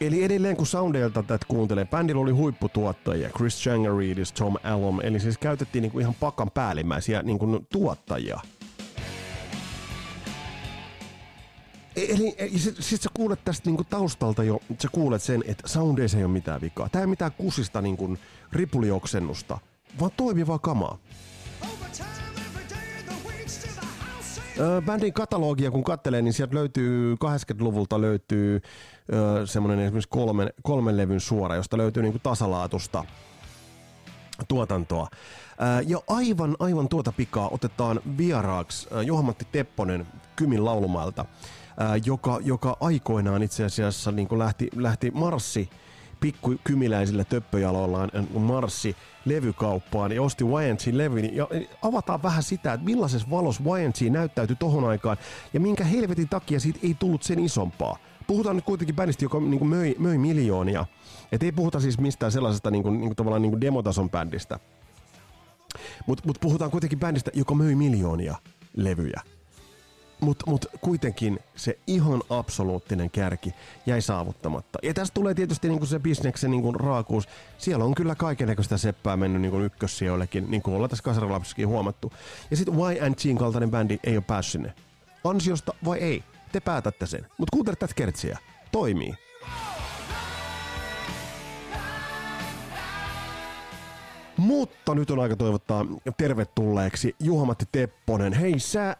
Eli 0.00 0.24
edelleen 0.24 0.56
kun 0.56 0.66
Soundeilta 0.66 1.22
tätä 1.22 1.46
kuuntelee, 1.48 1.84
bändillä 1.84 2.20
oli 2.20 2.30
huipputuottajia, 2.30 3.30
Chris 3.30 3.60
Changaridis, 3.62 4.32
Tom 4.32 4.56
Allom, 4.62 5.00
eli 5.02 5.20
siis 5.20 5.38
käytettiin 5.38 5.82
niinku 5.82 5.98
ihan 5.98 6.14
pakan 6.20 6.50
päällimmäisiä 6.50 7.22
niinku 7.22 7.66
tuottajia. 7.72 8.40
E- 11.96 12.14
eli 12.14 12.34
e- 12.38 12.58
sit, 12.58 12.76
sit 12.80 13.02
sä 13.02 13.10
kuulet 13.14 13.44
tästä 13.44 13.68
niinku 13.70 13.84
taustalta 13.84 14.44
jo, 14.44 14.60
sä 14.82 14.88
kuulet 14.92 15.22
sen, 15.22 15.44
että 15.46 15.68
soundeissa 15.68 16.18
ei 16.18 16.24
ole 16.24 16.32
mitään 16.32 16.60
vikaa. 16.60 16.88
Tää 16.88 17.00
ei 17.00 17.06
mitään 17.06 17.32
kusista 17.32 17.80
niinku 17.82 18.16
ripulioksennusta, 18.52 19.58
vaan 20.00 20.12
toimivaa 20.16 20.58
kamaa. 20.58 20.98
Bändin 24.86 25.12
katalogia 25.12 25.70
kun 25.70 25.84
katselee, 25.84 26.22
niin 26.22 26.32
sieltä 26.32 26.54
löytyy 26.54 27.14
80-luvulta 27.14 28.00
löytyy 28.00 28.60
semmoinen 29.44 29.80
esimerkiksi 29.80 30.08
kolmen, 30.08 30.52
kolmen 30.62 30.96
levyn 30.96 31.20
suora, 31.20 31.56
josta 31.56 31.78
löytyy 31.78 32.02
niinku 32.02 32.18
tasalaatusta 32.18 33.04
tuotantoa. 34.48 35.08
Ja 35.86 35.98
aivan, 36.08 36.56
aivan 36.58 36.88
tuota 36.88 37.12
pikaa 37.12 37.48
otetaan 37.48 38.00
vieraaksi 38.18 38.88
Juha-Matti 39.06 39.46
Tepponen 39.52 40.06
Kymin 40.36 40.64
laulumailta, 40.64 41.24
joka, 42.04 42.38
joka 42.42 42.76
aikoinaan 42.80 43.42
itse 43.42 43.64
asiassa 43.64 44.12
niin 44.12 44.38
lähti, 44.38 44.68
lähti 44.76 45.10
marssi 45.10 45.70
pikku 46.20 46.54
kymiläisillä 46.64 47.24
töppöjaloillaan 47.24 48.10
marssi 48.38 48.96
levykauppaan 49.24 50.12
ja 50.12 50.22
osti 50.22 50.44
YNCin 50.44 50.98
levyn. 50.98 51.36
Ja 51.36 51.48
avataan 51.82 52.22
vähän 52.22 52.42
sitä, 52.42 52.72
että 52.72 52.84
millaisessa 52.84 53.30
valossa 53.30 53.62
YNC 53.78 54.00
näyttäytyi 54.10 54.56
tohon 54.56 54.84
aikaan 54.84 55.16
ja 55.52 55.60
minkä 55.60 55.84
helvetin 55.84 56.28
takia 56.28 56.60
siitä 56.60 56.78
ei 56.82 56.96
tullut 56.98 57.22
sen 57.22 57.38
isompaa. 57.38 57.96
Puhutaan 58.26 58.56
nyt 58.56 58.64
kuitenkin 58.64 58.96
bändistä, 58.96 59.24
joka 59.24 59.40
niin 59.40 59.58
kuin 59.58 59.68
möi, 59.68 59.94
möi 59.98 60.18
miljoonia. 60.18 60.86
Et 61.32 61.42
ei 61.42 61.52
puhuta 61.52 61.80
siis 61.80 61.98
mistään 61.98 62.32
sellaisesta 62.32 62.70
niin 62.70 62.82
kuin, 62.82 62.92
niin 62.92 63.08
kuin 63.08 63.16
tavallaan 63.16 63.42
niin 63.42 63.50
kuin 63.52 63.60
demotason 63.60 64.10
bändistä. 64.10 64.58
Mutta 66.06 66.24
mut 66.26 66.38
puhutaan 66.40 66.70
kuitenkin 66.70 66.98
bändistä, 66.98 67.30
joka 67.34 67.54
möi 67.54 67.74
miljoonia 67.74 68.36
levyjä. 68.76 69.22
Mutta 70.20 70.50
mut 70.50 70.66
kuitenkin 70.80 71.38
se 71.56 71.78
ihan 71.86 72.22
absoluuttinen 72.30 73.10
kärki 73.10 73.54
jäi 73.86 74.02
saavuttamatta. 74.02 74.78
Ja 74.82 74.94
tästä 74.94 75.14
tulee 75.14 75.34
tietysti 75.34 75.68
niinku 75.68 75.86
se 75.86 75.98
bisneksen 75.98 76.50
niinku 76.50 76.72
raakuus. 76.72 77.28
Siellä 77.58 77.84
on 77.84 77.94
kyllä 77.94 78.14
kaikenlaista 78.14 78.78
seppää 78.78 79.16
mennyt 79.16 79.42
niinku 79.42 79.60
ykkössijoillekin, 79.60 80.50
niin 80.50 80.62
kuin 80.62 80.74
ollaan 80.74 80.90
tässä 80.90 81.04
Kasarilapsissakin 81.04 81.68
huomattu. 81.68 82.12
Ja 82.50 82.56
sitten 82.56 82.74
Y&Gin 82.74 83.38
kaltainen 83.38 83.70
bändi 83.70 83.98
ei 84.04 84.16
ole 84.16 84.24
päässyt 84.26 84.52
sinne. 84.52 84.74
Ansiosta 85.24 85.74
vai 85.84 85.98
ei? 85.98 86.24
Te 86.52 86.60
päätätte 86.60 87.06
sen. 87.06 87.26
Mutta 87.38 87.52
kuuntele 87.52 87.76
tätä 87.76 87.94
kertsiä. 87.94 88.38
Toimii. 88.72 89.14
Mutta 94.36 94.94
nyt 94.94 95.10
on 95.10 95.18
aika 95.18 95.36
toivottaa 95.36 95.86
tervetulleeksi 96.16 97.16
Juha-Matti 97.20 97.64
Tepponen. 97.72 98.32
Hei, 98.32 98.58
sä 98.58 98.96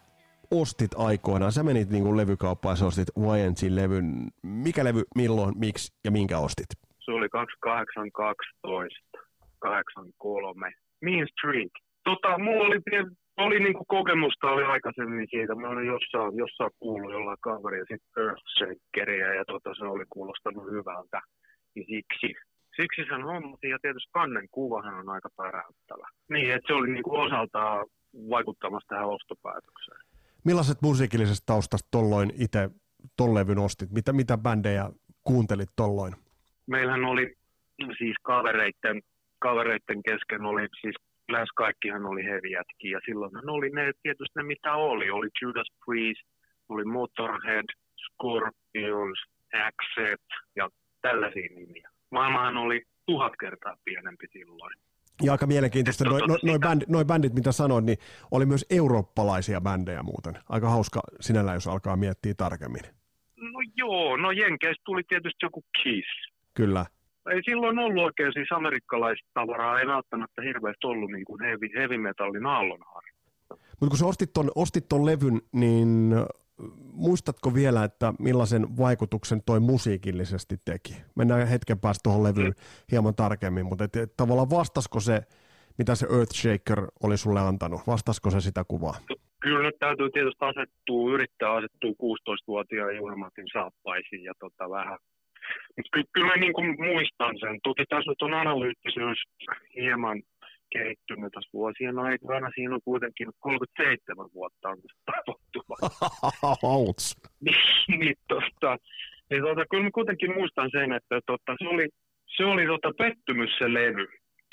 ostit 0.50 0.90
aikoinaan? 0.96 1.52
Sä 1.52 1.62
menit 1.62 1.90
niin 1.90 2.16
levykauppaan 2.16 2.76
ja 2.80 2.86
ostit 2.86 3.10
YNC-levyn. 3.16 4.06
Mikä 4.42 4.84
levy, 4.84 5.02
milloin, 5.14 5.58
miksi 5.58 5.92
ja 6.04 6.10
minkä 6.10 6.38
ostit? 6.38 6.70
Se 7.04 7.10
oli 7.10 7.28
2812, 7.28 8.98
83. 9.58 10.72
Mean 11.00 11.28
Street. 11.28 11.72
Tota, 12.04 12.38
mulla 12.38 12.64
oli, 12.64 12.80
oli 13.36 13.60
niinku 13.60 13.84
kokemusta 13.84 14.50
oli 14.50 14.64
aikaisemmin 14.64 15.26
siitä. 15.30 15.54
Mä 15.54 15.68
olin 15.68 15.86
jossain, 15.86 16.36
jossain 16.36 16.70
kuullut 16.78 17.12
jollain 17.12 17.38
kaveria 17.40 17.84
sitten 17.88 18.24
Earthshakeria 18.24 19.34
ja 19.34 19.44
tota, 19.44 19.74
se 19.78 19.84
oli 19.84 20.04
kuulostanut 20.08 20.70
hyvältä. 20.70 21.20
Ja 21.76 21.82
siksi, 21.90 22.28
siksi 22.76 23.02
sen 23.08 23.22
hommasin 23.24 23.70
ja 23.70 23.78
tietysti 23.82 24.10
kannen 24.12 24.46
kuvahan 24.50 24.94
on 24.94 25.08
aika 25.08 25.28
päräyttävä. 25.36 26.08
Niin, 26.30 26.50
että 26.54 26.66
se 26.66 26.74
oli 26.74 26.90
niinku 26.92 27.16
osaltaan 27.16 27.86
vaikuttamassa 28.30 28.88
tähän 28.88 29.08
ostopäätökseen. 29.08 30.07
Millaiset 30.48 30.82
musiikillisesta 30.82 31.46
taustasta 31.46 31.88
tolloin 31.90 32.32
itse 32.44 32.70
ton 33.16 33.34
levyn 33.34 33.58
ostit? 33.58 33.90
Mitä, 33.90 34.12
mitä 34.12 34.38
bändejä 34.38 34.90
kuuntelit 35.24 35.68
tolloin? 35.76 36.14
Meillähän 36.66 37.04
oli 37.04 37.36
siis 37.98 38.16
kavereitten, 38.22 39.02
kavereitten 39.38 40.02
kesken 40.02 40.44
oli 40.44 40.68
siis 40.80 40.94
lähes 41.32 41.48
kaikkihan 41.56 42.06
oli 42.06 42.24
heviätkin 42.24 42.90
ja 42.90 43.00
silloinhan 43.06 43.50
oli 43.50 43.70
ne 43.70 43.92
tietysti 44.02 44.32
ne 44.36 44.42
mitä 44.42 44.74
oli. 44.74 45.10
Oli 45.10 45.28
Judas 45.42 45.70
Priest, 45.84 46.26
oli 46.68 46.84
Motorhead, 46.84 47.68
Scorpions, 48.04 49.18
Axet 49.66 50.26
ja 50.56 50.68
tällaisia 51.02 51.48
nimiä. 51.54 51.90
Maailmahan 52.10 52.56
oli 52.56 52.82
tuhat 53.06 53.32
kertaa 53.40 53.76
pienempi 53.84 54.26
silloin. 54.32 54.78
Ja 55.22 55.32
aika 55.32 55.46
mielenkiintoista, 55.46 56.04
noin 56.04 56.22
noi, 56.28 56.38
noi, 56.42 56.58
bändit, 56.58 56.88
noi 56.88 57.04
bändit, 57.04 57.34
mitä 57.34 57.52
sanoin, 57.52 57.86
niin 57.86 57.98
oli 58.30 58.46
myös 58.46 58.66
eurooppalaisia 58.70 59.60
bändejä 59.60 60.02
muuten. 60.02 60.38
Aika 60.48 60.70
hauska 60.70 61.00
sinällä, 61.20 61.54
jos 61.54 61.66
alkaa 61.66 61.96
miettiä 61.96 62.34
tarkemmin. 62.34 62.82
No 63.36 63.60
joo, 63.76 64.16
no 64.16 64.30
Jenkeistä 64.30 64.82
tuli 64.84 65.02
tietysti 65.08 65.38
joku 65.42 65.64
Kiss. 65.82 66.08
Kyllä. 66.54 66.86
Ei 67.30 67.42
silloin 67.44 67.78
ollut 67.78 68.04
oikein 68.04 68.32
siis 68.32 68.52
amerikkalaista 68.52 69.28
tavaraa, 69.34 69.80
ei 69.80 69.86
välttämättä 69.86 70.42
hirveästi 70.42 70.86
ollut 70.86 71.10
niin 71.10 71.24
kuin 71.24 71.40
heavy, 71.40 71.68
heavy 71.76 71.98
metallin 71.98 72.46
aallonharja. 72.46 73.12
Mutta 73.50 73.88
kun 73.88 73.98
sä 73.98 74.06
ostit 74.06 74.32
ton, 74.32 74.50
ostit 74.54 74.88
ton 74.88 75.06
levyn, 75.06 75.40
niin 75.52 76.14
muistatko 76.92 77.54
vielä, 77.54 77.84
että 77.84 78.14
millaisen 78.18 78.76
vaikutuksen 78.78 79.42
toi 79.46 79.60
musiikillisesti 79.60 80.56
teki? 80.64 80.96
Mennään 81.14 81.48
hetken 81.48 81.78
päästä 81.78 82.00
tuohon 82.02 82.24
levyyn 82.24 82.54
hieman 82.92 83.14
tarkemmin, 83.14 83.66
mutta 83.66 83.84
et, 83.84 83.96
et, 83.96 84.16
tavallaan 84.16 84.50
vastasko 84.50 85.00
se, 85.00 85.20
mitä 85.78 85.94
se 85.94 86.06
Earthshaker 86.06 86.86
oli 87.02 87.16
sulle 87.16 87.40
antanut? 87.40 87.80
Vastasko 87.86 88.30
se 88.30 88.40
sitä 88.40 88.64
kuvaa? 88.68 88.94
Kyllä 89.40 89.62
nyt 89.62 89.78
täytyy 89.78 90.10
tietysti 90.10 90.44
asettua, 90.44 91.12
yrittää 91.14 91.52
asettua 91.52 91.90
16-vuotiaan 91.90 92.96
Juhamatin 92.96 93.46
saappaisiin 93.52 94.24
ja 94.24 94.32
tota 94.40 94.70
vähän 94.70 94.98
Ky- 95.92 96.10
kyllä 96.12 96.36
niin 96.36 96.52
kuin 96.52 96.76
muistan 96.78 97.38
sen. 97.40 97.58
Toki 97.62 97.84
tässä 97.88 98.10
nyt 98.10 98.22
on 98.22 98.34
analyyttisyys 98.34 99.18
hieman 99.74 100.22
kehittynyt 100.70 101.32
tässä 101.32 101.50
vuosien 101.52 101.98
aikana. 101.98 102.50
Siinä 102.54 102.74
on 102.74 102.80
kuitenkin 102.84 103.28
37 103.38 104.26
vuotta 104.34 104.68
on 104.68 104.78
tapahtuma. 105.06 105.76
niin, 107.44 108.00
niin, 108.00 108.14
tosta, 108.28 108.76
niin 109.30 109.42
tota, 109.42 109.64
kyllä 109.70 109.84
mä 109.84 109.90
kuitenkin 109.90 110.34
muistan 110.34 110.70
sen, 110.72 110.92
että 110.92 111.20
tota, 111.26 111.56
se 111.62 111.68
oli, 111.68 111.88
se 112.36 112.44
oli 112.44 112.66
tota, 112.66 112.92
pettymys 112.98 113.50
se 113.58 113.74
levy. 113.74 114.06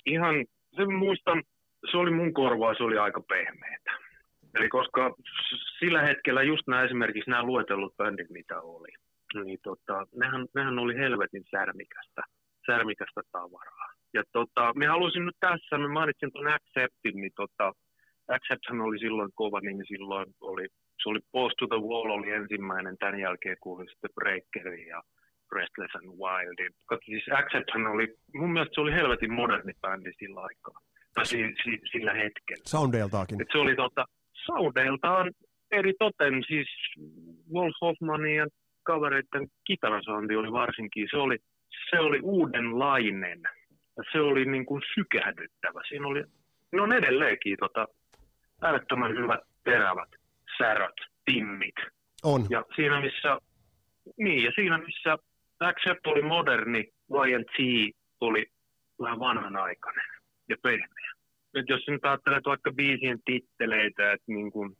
Ihan, 0.06 0.36
se 0.76 0.86
muistan, 0.86 1.44
se 1.92 1.98
oli 1.98 2.12
mun 2.12 2.34
korvaa, 2.34 2.74
se 2.74 2.84
oli 2.84 2.98
aika 2.98 3.22
pehmeetä. 3.22 3.92
Eli 4.56 4.70
koska 4.70 5.16
sillä 5.80 6.02
hetkellä 6.02 6.44
just 6.44 6.68
nämä 6.68 6.84
esimerkiksi 6.84 7.30
nämä 7.30 7.44
luetellut 7.44 7.98
bändit, 7.98 8.30
mitä 8.30 8.62
oli, 8.62 8.88
niin 9.44 9.60
tota, 9.64 10.08
nehän, 10.16 10.46
nehän 10.56 10.80
oli 10.80 10.96
helvetin 10.96 11.44
särmikästä, 11.52 12.22
särmikästä 12.66 13.22
tavaraa. 13.32 13.95
Ja 14.16 14.24
tota, 14.32 14.74
me 14.76 14.86
halusin 14.86 15.26
nyt 15.26 15.40
tässä, 15.40 15.78
mä 15.78 15.88
mainitsin 15.88 16.32
tuon 16.32 16.48
Acceptin, 16.48 17.16
niin 17.22 17.36
tota, 17.36 17.74
Accepthan 18.36 18.82
oli 18.82 19.00
silloin 19.00 19.32
kova 19.36 19.60
nimi, 19.62 19.86
silloin 19.86 20.28
oli, 20.42 20.68
se 21.04 21.10
oli 21.10 21.20
Post 21.32 21.56
to 21.60 21.68
the 21.68 21.82
Wall 21.88 22.10
oli 22.18 22.30
ensimmäinen, 22.32 22.98
tämän 22.98 23.20
jälkeen 23.20 23.58
kuului 23.60 23.88
sitten 23.90 24.16
Breakeri 24.16 24.88
ja 24.88 25.02
Restless 25.56 25.96
and 25.96 26.10
Wildin. 26.22 26.74
Siis 27.06 27.24
Accepthan 27.40 27.88
oli, 27.88 28.08
mun 28.34 28.54
mielestä 28.54 28.76
se 28.76 28.82
oli 28.82 28.94
helvetin 28.94 29.34
moderni 29.34 29.74
bändi 29.82 30.12
sillä 30.20 30.42
aikaa, 30.42 30.80
tai 31.14 31.26
si, 31.26 31.38
si, 31.64 31.72
sillä 31.92 32.14
hetkellä. 32.14 32.64
Soundeiltaakin. 32.66 33.42
Et 33.42 33.48
se 33.52 33.58
oli 33.58 33.76
tota, 33.76 34.06
soundeiltaan 34.46 35.32
eri 35.72 35.94
toten, 36.00 36.44
siis 36.48 36.70
Wolf 37.54 37.76
Hoffmanin 37.82 38.36
ja 38.36 38.48
kavereiden 38.84 39.48
kitarasoundi 39.68 40.36
oli 40.36 40.52
varsinkin, 40.52 41.08
se 41.12 41.18
oli, 41.18 41.38
se 41.90 42.00
oli 42.00 42.20
uudenlainen. 42.24 43.42
Ja 43.98 44.04
se 44.12 44.20
oli 44.20 44.46
niin 44.46 44.66
kuin 44.66 44.82
sykähdyttävä. 44.94 45.82
Siinä 45.88 46.08
oli, 46.08 46.24
ne 46.72 46.82
on 46.82 46.94
edelleenkin 46.94 47.58
tota, 47.60 47.88
äärettömän 48.62 49.18
hyvät 49.18 49.40
terävät 49.64 50.10
säröt, 50.58 50.96
timmit. 51.26 51.76
On. 52.24 52.48
Ja 52.50 52.66
siinä 52.76 53.02
missä, 53.02 53.38
niin, 54.18 54.44
ja 54.44 54.52
siinä 54.56 54.78
missä 54.78 55.18
Accept 55.60 56.08
oli 56.08 56.22
moderni, 56.22 56.90
YNT 57.10 57.58
oli 58.22 58.46
vähän 59.02 59.20
vanhanaikainen 59.20 60.06
ja 60.50 60.56
pehmeä. 60.64 61.12
Et 61.56 61.70
jos 61.70 61.88
nyt 61.88 62.06
ajattelet 62.06 62.46
vaikka 62.46 62.72
biisien 62.72 63.20
titteleitä, 63.26 64.12
että 64.12 64.32
niin 64.32 64.52
kuin 64.52 64.78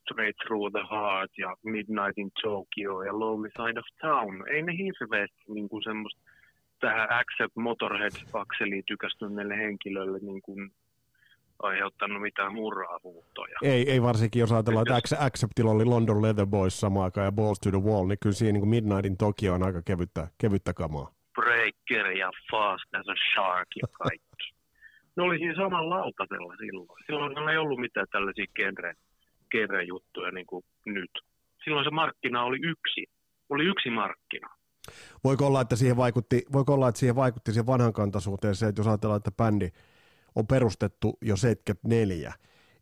Straight 0.00 0.38
Through 0.46 0.72
the 0.72 0.84
Heart 0.90 1.30
ja 1.38 1.56
Midnight 1.64 2.18
in 2.18 2.30
Tokyo 2.42 3.02
ja 3.02 3.18
Lonely 3.18 3.50
Side 3.56 3.80
of 3.80 3.86
Town, 4.00 4.48
ei 4.48 4.62
ne 4.62 4.72
hirveästi 4.76 5.42
niin 5.48 5.68
kuin 5.68 5.82
semmoista 5.82 6.20
tähän 6.80 7.08
Accept 7.12 7.56
Motorhead-akseliin 7.56 8.84
tykästyneelle 8.86 9.56
henkilölle 9.56 10.18
niin 10.18 10.42
kuin 10.42 10.70
aiheuttanut 11.62 12.22
mitään 12.22 12.54
murraavuuttoja. 12.54 13.58
Ei, 13.62 13.90
ei 13.90 14.02
varsinkin, 14.02 14.40
jos 14.40 14.52
ajatellaan, 14.52 14.86
että 14.88 15.14
jos... 15.14 15.22
Acceptilla 15.22 15.70
oli 15.70 15.84
London 15.84 16.22
Leather 16.22 16.46
Boys 16.46 16.80
samaan 16.80 17.04
aikaan 17.04 17.24
ja 17.24 17.32
Balls 17.32 17.60
to 17.60 17.70
the 17.70 17.78
Wall, 17.78 18.06
niin 18.06 18.18
kyllä 18.22 18.34
siinä 18.34 18.52
niin 18.52 18.60
kuin 18.60 18.70
Midnightin 18.70 19.16
Tokyo 19.16 19.54
on 19.54 19.62
aika 19.62 19.82
kevyttä, 19.82 20.28
kevyttä 20.38 20.72
kamaa. 20.74 21.10
Breaker 21.34 22.06
ja 22.10 22.30
Fast 22.50 22.94
as 22.94 23.08
a 23.08 23.14
Shark 23.34 23.68
ja 23.82 23.88
kaikki. 23.92 24.54
ne 25.16 25.22
oli 25.22 25.38
siinä 25.38 25.54
saman 25.54 25.90
lautasella 25.90 26.56
silloin. 26.56 26.88
Silloin 27.06 27.48
ei 27.48 27.56
ollut 27.56 27.80
mitään 27.80 28.06
tällaisia 28.12 28.46
genre, 28.54 28.94
genre-juttuja 29.50 30.30
niin 30.30 30.46
kuin 30.46 30.64
nyt. 30.86 31.10
Silloin 31.64 31.84
se 31.84 31.90
markkina 31.90 32.44
oli 32.44 32.58
yksi. 32.62 33.06
Oli 33.48 33.64
yksi 33.64 33.90
markkina. 33.90 34.48
Voiko 35.24 35.46
olla, 35.46 35.60
että 35.60 35.76
siihen 35.76 35.96
vaikutti, 35.96 36.44
voiko 36.52 36.74
olla, 36.74 36.88
että 36.88 36.98
siihen 36.98 37.16
vaikutti 37.16 37.52
siihen 37.52 37.66
vanhankantaisuuteen 37.66 38.54
se, 38.54 38.66
että 38.66 38.80
jos 38.80 38.86
ajatellaan, 38.86 39.16
että 39.16 39.30
bändi 39.30 39.68
on 40.34 40.46
perustettu 40.46 41.18
jo 41.22 41.36
74, 41.36 42.32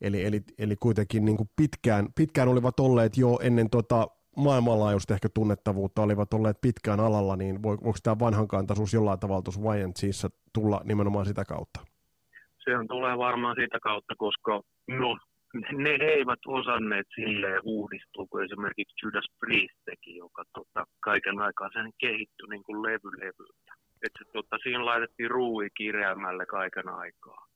eli, 0.00 0.24
eli, 0.24 0.42
eli 0.58 0.76
kuitenkin 0.76 1.24
niin 1.24 1.36
kuin 1.36 1.50
pitkään, 1.56 2.08
pitkään 2.14 2.48
olivat 2.48 2.80
olleet 2.80 3.16
jo 3.16 3.38
ennen 3.42 3.70
tota 3.70 4.08
maailmanlaajuista 4.36 5.14
ehkä 5.14 5.28
tunnettavuutta, 5.28 6.02
olivat 6.02 6.34
olleet 6.34 6.60
pitkään 6.60 7.00
alalla, 7.00 7.36
niin 7.36 7.62
voiko 7.62 7.92
tämä 8.02 8.18
vanhankantaisuus 8.18 8.94
jollain 8.94 9.20
tavalla 9.20 9.42
tuossa 9.42 9.74
YNCissä 9.76 10.28
tulla 10.52 10.80
nimenomaan 10.84 11.26
sitä 11.26 11.44
kautta? 11.44 11.80
Se 12.64 12.76
on 12.76 12.88
tulee 12.88 13.18
varmaan 13.18 13.56
sitä 13.60 13.78
kautta, 13.82 14.14
koska 14.18 14.60
no, 14.88 15.18
ne 15.54 15.90
eivät 16.00 16.38
osanneet 16.46 17.06
silleen 17.14 17.60
uudistua, 17.64 18.26
kuin 18.30 18.44
esimerkiksi 18.44 19.06
Judas 19.06 19.28
Priest 19.40 19.78
teki, 19.84 20.16
joka 20.16 20.42
tota, 20.54 20.84
kaiken 21.00 21.38
aikaa 21.40 21.68
sen 21.72 21.90
kehittyi 21.98 22.48
niin 22.50 22.64
kuin 22.64 22.82
levylevyltä. 22.82 23.72
Että 24.06 24.22
tota, 24.32 24.56
siinä 24.62 24.84
laitettiin 24.84 25.30
ruui 25.30 25.68
kirjaimälle 25.76 26.46
kaiken 26.46 26.88
aikaa. 26.88 27.46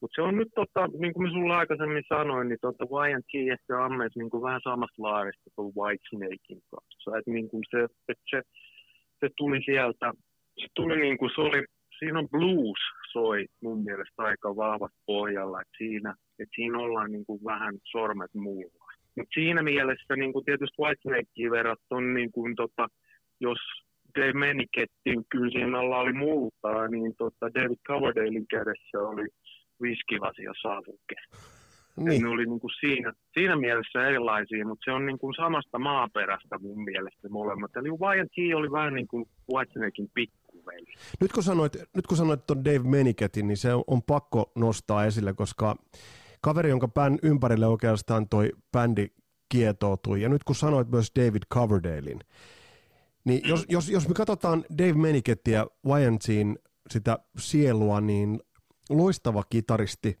Mutta 0.00 0.14
se 0.14 0.22
on 0.22 0.36
nyt, 0.36 0.48
tota, 0.54 0.88
niin 0.98 1.14
kuin 1.14 1.30
sulla 1.30 1.58
aikaisemmin 1.58 2.04
sanoin, 2.08 2.48
niin 2.48 2.58
tota 2.60 2.84
YNT 2.84 3.32
ehkä 3.52 3.84
ammeet 3.84 4.12
niin 4.16 4.30
kuin 4.30 4.42
vähän 4.42 4.60
samasta 4.64 5.02
laarista 5.02 5.50
kuin 5.56 5.72
White 5.76 6.04
Snakein 6.08 6.62
kanssa. 6.70 7.18
Et 7.18 7.26
niin 7.26 7.48
kuin 7.50 7.62
se, 7.70 7.84
et 8.08 8.18
se, 8.30 8.42
se, 9.20 9.28
tuli 9.36 9.62
sieltä, 9.64 10.12
se 10.60 10.66
tuli 10.74 11.00
niin 11.00 11.18
kuin 11.18 11.30
se 11.34 11.40
oli, 11.40 11.64
siinä 11.98 12.18
on 12.18 12.28
blues 12.28 12.82
soi 13.12 13.46
mun 13.62 13.84
mielestä 13.84 14.22
aika 14.22 14.56
vahvasti 14.56 14.98
pohjalla, 15.06 15.60
että 15.60 15.78
siinä, 15.78 16.14
että 16.40 16.54
siinä 16.54 16.78
ollaan 16.78 17.12
niin 17.12 17.26
kuin 17.26 17.44
vähän 17.44 17.74
sormet 17.84 18.34
muulla. 18.34 18.86
Mutta 19.16 19.34
siinä 19.34 19.62
mielessä 19.62 20.16
niin 20.16 20.32
kuin 20.32 20.44
tietysti 20.44 20.82
Whitesnakeen 20.82 21.50
verrattuna, 21.50 22.14
niin 22.14 22.32
kuin 22.32 22.56
tota, 22.56 22.88
jos 23.40 23.58
Dave 24.18 24.32
Menikettin 24.32 25.24
kyllä 25.30 25.50
siinä 25.50 25.78
alla 25.78 25.98
oli 25.98 26.12
multaa, 26.12 26.88
niin 26.88 27.14
tota 27.18 27.54
David 27.54 27.78
Coverdalein 27.88 28.46
kädessä 28.50 28.98
oli 28.98 29.26
viskilasi 29.82 30.42
ja 30.42 30.52
savuke. 30.62 31.16
Niin. 31.96 32.22
Ne 32.22 32.28
oli 32.28 32.46
niin 32.46 32.60
kuin 32.60 32.70
siinä, 32.80 33.12
siinä 33.32 33.56
mielessä 33.56 34.08
erilaisia, 34.08 34.66
mutta 34.66 34.84
se 34.84 34.92
on 34.92 35.06
niin 35.06 35.18
kuin 35.18 35.34
samasta 35.34 35.78
maaperästä 35.78 36.58
mun 36.58 36.84
mielestä 36.84 37.28
molemmat. 37.28 37.76
Eli 37.76 37.88
YNT 37.88 38.56
oli 38.56 38.72
vähän 38.72 38.94
niin 38.94 39.08
kuin 39.08 39.24
Whitesnakein 39.54 40.10
pikkuveli. 40.14 40.92
Nyt 41.20 41.32
kun 41.32 41.42
sanoit, 41.42 41.72
nyt 41.96 42.06
kun 42.06 42.16
sanoit 42.16 42.46
tuon 42.46 42.64
Dave 42.64 42.88
Meniketin, 42.88 43.48
niin 43.48 43.56
se 43.56 43.68
on 43.86 44.02
pakko 44.06 44.52
nostaa 44.56 45.04
esille, 45.04 45.32
koska 45.32 45.76
kaveri, 46.40 46.70
jonka 46.70 46.88
pään 46.88 47.18
ympärille 47.22 47.66
oikeastaan 47.66 48.28
toi 48.28 48.50
bändi 48.72 49.06
kietoutui, 49.48 50.22
ja 50.22 50.28
nyt 50.28 50.44
kun 50.44 50.56
sanoit 50.56 50.90
myös 50.90 51.12
David 51.16 51.42
Coverdalein, 51.54 52.20
niin 53.24 53.40
jos, 53.48 53.66
jos, 53.68 53.88
jos 53.88 54.08
me 54.08 54.14
katsotaan 54.14 54.64
Dave 54.78 54.92
Menikettiä, 54.92 55.66
YNTin 55.86 56.58
sitä 56.90 57.18
sielua, 57.38 58.00
niin 58.00 58.40
loistava 58.90 59.44
kitaristi, 59.50 60.18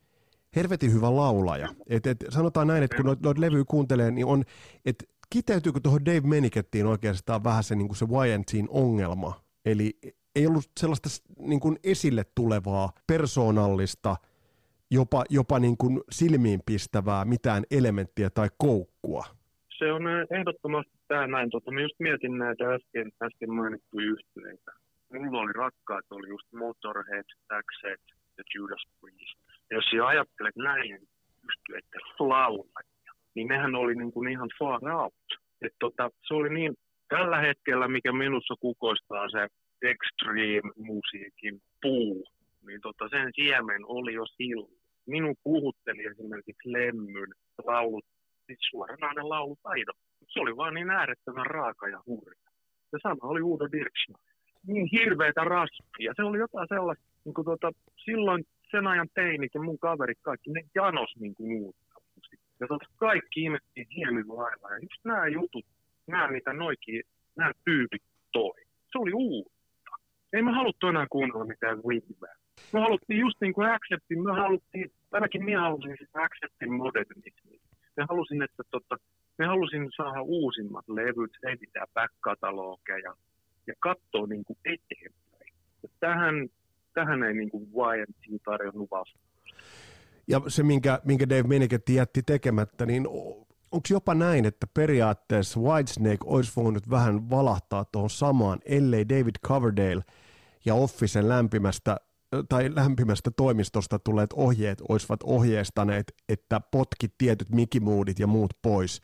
hervetin 0.56 0.92
hyvä 0.92 1.16
laulaja. 1.16 1.68
Et, 1.86 2.06
et, 2.06 2.24
sanotaan 2.28 2.66
näin, 2.66 2.82
että 2.82 2.96
kun 2.96 3.06
noita 3.06 3.22
noit 3.24 3.38
levyjä 3.38 3.64
kuuntelee, 3.68 4.10
niin 4.10 4.26
on, 4.26 4.44
että 4.84 5.04
kiteytyykö 5.30 5.80
tuohon 5.80 6.04
Dave 6.04 6.20
Menikettiin 6.20 6.86
oikeastaan 6.86 7.44
vähän 7.44 7.64
se, 7.64 7.74
niin 7.74 7.96
se 7.96 8.06
YNTin 8.34 8.68
ongelma. 8.70 9.40
Eli 9.64 9.98
ei 10.36 10.46
ollut 10.46 10.70
sellaista 10.80 11.08
niin 11.38 11.60
kuin 11.60 11.78
esille 11.84 12.24
tulevaa, 12.34 12.92
persoonallista, 13.06 14.16
jopa, 14.90 15.24
jopa 15.30 15.58
niin 15.58 15.76
kuin 15.76 16.00
silmiin 16.10 16.60
pistävää 16.66 17.24
mitään 17.24 17.62
elementtiä 17.70 18.30
tai 18.30 18.48
koukkua. 18.58 19.24
Se 19.78 19.92
on 19.92 20.08
eh, 20.08 20.26
ehdottomasti 20.38 20.92
tämä 21.08 21.26
näin. 21.26 21.50
Tota, 21.50 21.70
mä 21.70 21.80
just 21.80 21.94
mietin 21.98 22.38
näitä 22.38 22.64
äsken, 22.74 23.12
äsken 23.22 23.52
mainittuja 23.52 24.06
yhtyeitä. 24.06 24.72
Mulla 25.12 25.40
oli 25.40 25.52
rakkaat, 25.52 26.04
oli 26.10 26.28
just 26.28 26.52
Motorhead, 26.52 27.24
Taxet 27.48 28.04
ja 28.38 28.44
Judas 28.54 28.84
Priest. 29.00 29.38
Ja 29.70 29.76
jos 29.76 29.84
sä 29.84 30.06
ajattelet 30.06 30.56
näin 30.56 30.98
yhtyeiden 31.48 32.00
laulajia, 32.18 33.12
niin 33.34 33.48
nehän 33.48 33.74
oli 33.74 33.94
niin 33.94 34.12
kuin 34.12 34.28
ihan 34.28 34.48
far 34.58 34.80
out. 34.94 35.26
Et 35.62 35.72
tota, 35.80 36.10
se 36.26 36.34
oli 36.34 36.50
niin, 36.54 36.74
tällä 37.08 37.38
hetkellä, 37.40 37.88
mikä 37.88 38.12
minussa 38.12 38.54
kukoistaa 38.60 39.28
se 39.28 39.48
extreme-musiikin 39.82 41.60
puu, 41.82 42.24
niin 42.66 42.80
tota, 42.80 43.08
sen 43.08 43.30
siemen 43.34 43.82
oli 43.84 44.14
jo 44.14 44.26
silloin. 44.26 44.79
Minun 45.10 45.34
puhutteli 45.44 46.04
esimerkiksi 46.04 46.72
Lemmyn 46.72 47.30
laulut, 47.64 48.04
siis 48.46 48.58
suoranainen 48.70 49.28
laulutaito. 49.28 49.92
Se 50.28 50.40
oli 50.40 50.56
vaan 50.56 50.74
niin 50.74 50.90
äärettömän 50.90 51.46
raaka 51.46 51.88
ja 51.88 52.02
hurja. 52.06 52.50
Ja 52.92 52.98
sama 53.02 53.28
oli 53.28 53.42
Udo 53.42 53.68
Dirksman. 53.72 54.20
Niin 54.66 54.88
hirveätä 54.92 55.44
raspia. 55.44 56.12
Se 56.16 56.22
oli 56.22 56.38
jotain 56.38 56.68
sellaista, 56.68 57.04
niin 57.24 57.34
kuin 57.34 57.44
tota, 57.44 57.72
silloin 58.04 58.44
sen 58.70 58.86
ajan 58.86 59.08
teinit 59.14 59.54
ja 59.54 59.62
mun 59.62 59.78
kaverit 59.78 60.18
kaikki, 60.22 60.50
ne 60.50 60.60
janos 60.74 61.16
niin 61.20 61.34
kuin 61.34 61.62
uutta. 61.62 61.94
Ja 62.60 62.66
tota, 62.66 62.84
kaikki 62.96 63.42
ihmettiin 63.42 63.86
hienolla 63.96 64.42
lailla. 64.42 64.70
Ja 64.70 64.78
just 64.78 65.04
nämä 65.04 65.26
jutut, 65.26 65.66
nämä 66.06 66.28
mitä 66.28 66.52
noikin, 66.52 67.02
nämä 67.36 67.52
tyypit 67.64 68.02
toi. 68.32 68.60
Se 68.92 68.98
oli 68.98 69.12
uutta 69.14 69.60
ei 70.32 70.42
me 70.42 70.52
haluttu 70.52 70.86
enää 70.86 71.06
kuunnella 71.10 71.44
mitään 71.44 71.82
Wingback. 71.84 72.40
Me 72.72 72.80
haluttiin 72.80 73.20
just 73.20 73.36
niin 73.40 73.52
kuin 73.52 73.68
Acceptin, 73.68 74.22
me 74.22 74.32
haluttiin, 74.32 74.92
ainakin 75.12 75.44
minä 75.44 75.60
halusin 75.60 75.96
sitä 75.98 76.22
Acceptin 76.22 76.72
modernismia. 76.72 77.60
Me 77.96 78.04
halusin, 78.08 78.42
että 78.42 78.62
tota, 78.70 78.96
me 79.38 79.46
halusin 79.46 79.88
saada 79.96 80.22
uusimmat 80.22 80.88
levyt, 80.88 81.30
etsittää 81.52 81.84
back-katalogeja 81.94 83.14
ja 83.66 83.74
katsoa 83.78 84.26
niin 84.26 84.44
kuin 84.44 84.58
eteenpäin. 84.64 85.52
Ja 85.82 85.88
tähän, 86.00 86.48
tähän 86.94 87.22
ei 87.22 87.34
niin 87.34 87.50
kuin 87.50 87.64
YMT 87.64 88.42
tarjonnut 88.44 88.90
vastausta. 88.90 89.30
Ja 90.28 90.40
se, 90.48 90.62
minkä, 90.62 91.00
minkä 91.04 91.28
Dave 91.28 91.48
Meniketti 91.48 91.94
jätti 91.94 92.22
tekemättä, 92.22 92.86
niin 92.86 93.06
onko 93.72 93.86
jopa 93.90 94.14
näin, 94.14 94.46
että 94.46 94.66
periaatteessa 94.74 95.60
Whitesnake 95.60 96.24
olisi 96.24 96.52
voinut 96.56 96.90
vähän 96.90 97.30
valahtaa 97.30 97.84
tuohon 97.84 98.10
samaan, 98.10 98.58
ellei 98.64 99.08
David 99.08 99.34
Coverdale 99.46 100.02
ja 100.64 100.74
Officen 100.74 101.28
lämpimästä 101.28 101.96
tai 102.48 102.74
lämpimästä 102.74 103.30
toimistosta 103.36 103.98
tulleet 103.98 104.32
ohjeet 104.32 104.82
olisivat 104.88 105.22
ohjeistaneet, 105.22 106.14
että 106.28 106.60
potkit 106.70 107.12
tietyt 107.18 107.50
mikimuudit 107.50 108.18
ja 108.18 108.26
muut 108.26 108.50
pois 108.62 109.02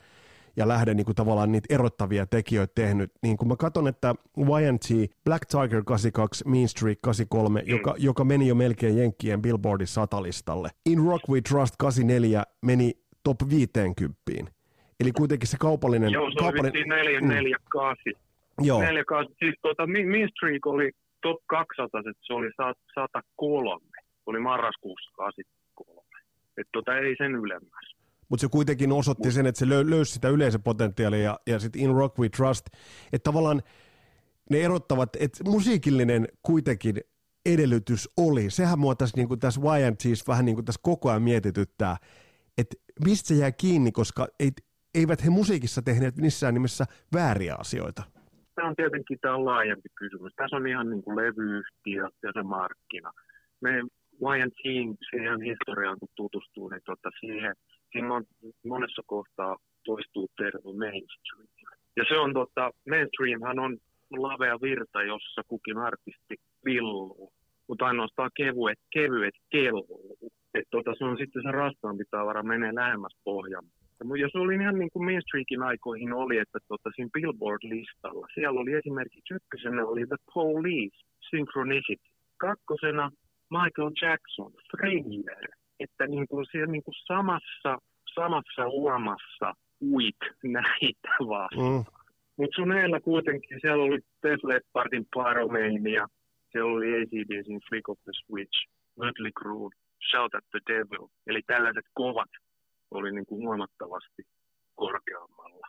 ja 0.56 0.68
lähde 0.68 0.94
niin 0.94 1.04
kuin 1.04 1.16
tavallaan 1.16 1.52
niitä 1.52 1.74
erottavia 1.74 2.26
tekijöitä 2.26 2.72
tehnyt. 2.74 3.12
Niin 3.22 3.36
kun 3.36 3.48
mä 3.48 3.56
katson, 3.56 3.88
että 3.88 4.14
YNT, 4.38 5.12
Black 5.24 5.46
Tiger 5.46 5.82
82, 5.84 6.48
Mean 6.48 6.68
Streak 6.68 6.98
83, 7.02 7.60
mm. 7.60 7.68
joka, 7.68 7.94
joka 7.98 8.24
meni 8.24 8.48
jo 8.48 8.54
melkein 8.54 8.98
Jenkkien 8.98 9.42
Billboardin 9.42 9.86
satalistalle. 9.86 10.68
In 10.86 10.98
Rock 10.98 11.28
We 11.28 11.40
Trust 11.40 11.74
84 11.78 12.42
meni 12.62 12.92
top 13.22 13.36
50. 13.50 14.12
Eli 15.00 15.12
kuitenkin 15.12 15.48
se 15.48 15.56
kaupallinen... 15.60 16.12
Joo, 16.12 16.30
se 16.30 16.38
kaupallinen, 16.38 16.92
oli 16.92 17.20
4, 17.20 17.20
4, 17.20 17.56
8. 17.68 18.12
Joo. 18.62 18.80
4, 18.80 19.04
8. 19.04 19.36
Siis 19.38 19.54
tuota, 19.62 19.86
Mean 19.86 20.28
Streak 20.28 20.66
oli 20.66 20.90
top 21.26 21.40
200, 21.46 22.02
se 22.26 22.32
oli 22.32 22.50
103. 22.94 23.86
Oli 24.26 24.40
marraskuussa 24.40 25.10
83. 25.16 26.02
Että 26.58 26.70
tota, 26.72 26.96
ei 26.96 27.14
sen 27.18 27.32
ylemmäs. 27.34 27.86
Mutta 28.28 28.40
se 28.40 28.48
kuitenkin 28.48 28.92
osoitti 28.92 29.30
sen, 29.30 29.46
että 29.46 29.58
se 29.58 29.64
löy- 29.64 29.90
löysi 29.90 30.12
sitä 30.12 30.28
yleisöpotentiaalia 30.28 31.22
ja, 31.22 31.38
ja 31.46 31.58
sitten 31.58 31.82
In 31.82 31.94
Rock 31.94 32.18
We 32.18 32.28
Trust. 32.28 32.66
Että 33.12 33.24
tavallaan 33.24 33.62
ne 34.50 34.60
erottavat, 34.60 35.16
että 35.20 35.44
musiikillinen 35.44 36.28
kuitenkin 36.42 37.00
edellytys 37.46 38.08
oli. 38.16 38.50
Sehän 38.50 38.78
mua 38.78 38.94
tässä, 38.94 39.16
niin 39.16 39.38
tässä 39.38 39.60
YNTs 39.60 40.28
vähän 40.28 40.44
niin 40.44 40.54
kuin 40.54 40.64
tässä 40.64 40.80
koko 40.82 41.10
ajan 41.10 41.22
mietityttää, 41.22 41.96
että 42.58 42.76
mistä 43.04 43.28
se 43.28 43.34
jää 43.34 43.52
kiinni, 43.52 43.92
koska 43.92 44.28
ei, 44.40 44.50
eivät 44.94 45.24
he 45.24 45.30
musiikissa 45.30 45.82
tehneet 45.82 46.16
missään 46.16 46.54
nimessä 46.54 46.84
vääriä 47.12 47.54
asioita. 47.58 48.15
Tämä 48.56 48.68
on 48.68 48.76
tietenkin 48.76 49.18
tämä 49.20 49.34
on 49.34 49.44
laajempi 49.44 49.88
kysymys. 49.94 50.32
Tässä 50.36 50.56
on 50.56 50.66
ihan 50.66 50.90
niin 50.90 51.02
kuin 51.02 51.16
levyyhtiö 51.16 52.08
ja 52.22 52.30
se 52.32 52.42
markkina. 52.42 53.10
Me 53.60 53.72
YNTin 54.20 54.96
siihen 55.10 55.40
historiaan 55.40 55.98
kun 55.98 56.08
tutustuu, 56.16 56.68
niin 56.68 56.82
tota 56.84 57.10
siihen, 57.20 57.54
siinä 57.92 58.14
on 58.14 58.24
monessa 58.64 59.02
kohtaa 59.06 59.56
toistuu 59.84 60.28
termi 60.36 60.72
mainstream. 60.78 61.48
Ja 61.96 62.04
se 62.08 62.18
on 62.18 62.32
tota, 62.32 62.70
mainstreamhan 62.90 63.58
on 63.58 63.76
lavea 64.10 64.60
virta, 64.62 65.02
jossa 65.02 65.42
kukin 65.48 65.78
artisti 65.78 66.36
villuu, 66.64 67.32
mutta 67.68 67.86
ainoastaan 67.86 68.30
kevyet, 68.36 68.78
kevyet 68.92 69.34
kelluu. 69.50 70.18
Et 70.54 70.68
tota, 70.70 70.94
se 70.98 71.04
on 71.04 71.18
sitten 71.18 71.42
se 71.42 71.50
rastaampi 71.50 72.04
tavara 72.10 72.42
menee 72.42 72.74
lähemmäs 72.74 73.16
pohjan. 73.24 73.64
Ja 74.00 74.28
se 74.32 74.38
oli 74.38 74.54
ihan 74.54 74.78
niin 74.78 74.90
kuin 74.92 75.04
mainstreamin 75.04 75.62
aikoihin 75.62 76.12
oli, 76.12 76.38
että 76.38 76.58
tota, 76.68 76.90
siinä 76.94 77.10
Billboard-listalla, 77.18 78.26
siellä 78.34 78.60
oli 78.60 78.72
esimerkiksi 78.72 79.34
ykkösenä 79.34 79.86
oli 79.86 80.06
The 80.06 80.16
Police, 80.34 80.98
Synchronicity. 81.30 82.08
Kakkosena 82.36 83.10
Michael 83.50 83.90
Jackson, 84.02 84.52
Thriller. 84.70 85.48
Että 85.80 86.06
niin 86.06 86.28
kuin 86.28 86.46
siellä 86.50 86.72
niin 86.72 86.82
kuin 86.82 86.94
samassa, 87.06 87.78
samassa 88.14 88.66
uomassa 88.68 89.54
uit 89.82 90.22
näitä 90.44 91.10
vastaan. 91.20 91.74
Mm. 91.74 91.84
Mutta 92.36 92.56
sun 92.56 92.72
eellä 92.72 93.00
kuitenkin, 93.00 93.58
siellä 93.60 93.84
oli 93.84 93.98
Def 94.22 94.44
Leppardin 94.44 95.06
Pyromania, 95.14 96.06
siellä 96.52 96.72
oli 96.72 96.86
ACDCin 96.94 97.60
Flick 97.68 97.88
of 97.88 97.98
the 98.04 98.12
Switch, 98.12 98.68
Mötley 99.00 99.32
Crue, 99.40 99.70
Shout 100.10 100.34
at 100.34 100.44
the 100.50 100.60
Devil. 100.68 101.08
Eli 101.26 101.42
tällaiset 101.46 101.84
kovat 101.94 102.30
oli 102.90 103.12
niin 103.12 103.26
kuin 103.26 103.46
huomattavasti 103.46 104.22
korkeammalla. 104.74 105.66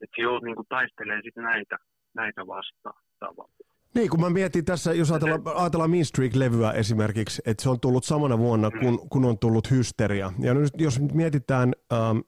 Että 0.00 0.16
se 0.16 0.22
niin 0.44 0.56
kuin 0.56 0.66
taistelee 0.68 1.20
sitten 1.22 1.44
näitä, 1.44 1.76
näitä 2.14 2.46
vastaan 2.46 3.02
tavallaan. 3.18 3.72
Niin, 3.94 4.10
kun 4.10 4.20
mä 4.20 4.30
mietin 4.30 4.64
tässä, 4.64 4.92
jos 4.92 5.10
ajatellaan, 5.10 5.42
ajatellaan 5.54 5.90
Mean 5.90 6.04
Streak-levyä 6.04 6.72
esimerkiksi, 6.72 7.42
että 7.46 7.62
se 7.62 7.70
on 7.70 7.80
tullut 7.80 8.04
samana 8.04 8.38
vuonna, 8.38 8.70
mm. 8.70 8.80
kun, 8.80 9.08
kun 9.08 9.24
on 9.24 9.38
tullut 9.38 9.70
Hysteria. 9.70 10.32
Ja 10.38 10.54
nyt, 10.54 10.72
jos 10.78 11.00
nyt 11.00 11.12
mietitään 11.12 11.72
ähm, 11.92 12.18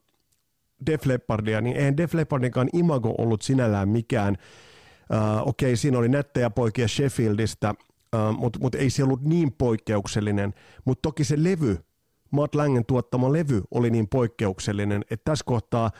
Def 0.86 1.06
Leppardia, 1.06 1.60
niin 1.60 1.76
eihän 1.76 1.96
Def 1.96 2.14
Leppardinkaan 2.14 2.68
imago 2.72 3.14
ollut 3.18 3.42
sinällään 3.42 3.88
mikään. 3.88 4.36
Äh, 5.14 5.42
Okei, 5.42 5.68
okay, 5.68 5.76
siinä 5.76 5.98
oli 5.98 6.08
nättejä 6.08 6.50
poikia 6.50 6.88
Sheffieldistä, 6.88 7.68
äh, 7.68 8.36
mutta 8.38 8.58
mut 8.62 8.74
ei 8.74 8.90
se 8.90 9.04
ollut 9.04 9.22
niin 9.22 9.52
poikkeuksellinen. 9.52 10.54
Mutta 10.84 11.02
toki 11.02 11.24
se 11.24 11.34
levy, 11.38 11.78
Matt 12.30 12.54
Langen 12.54 12.86
tuottama 12.86 13.32
levy 13.32 13.62
oli 13.70 13.90
niin 13.90 14.08
poikkeuksellinen, 14.08 15.04
että 15.10 15.24
tässä 15.24 15.44
kohtaa 15.44 15.90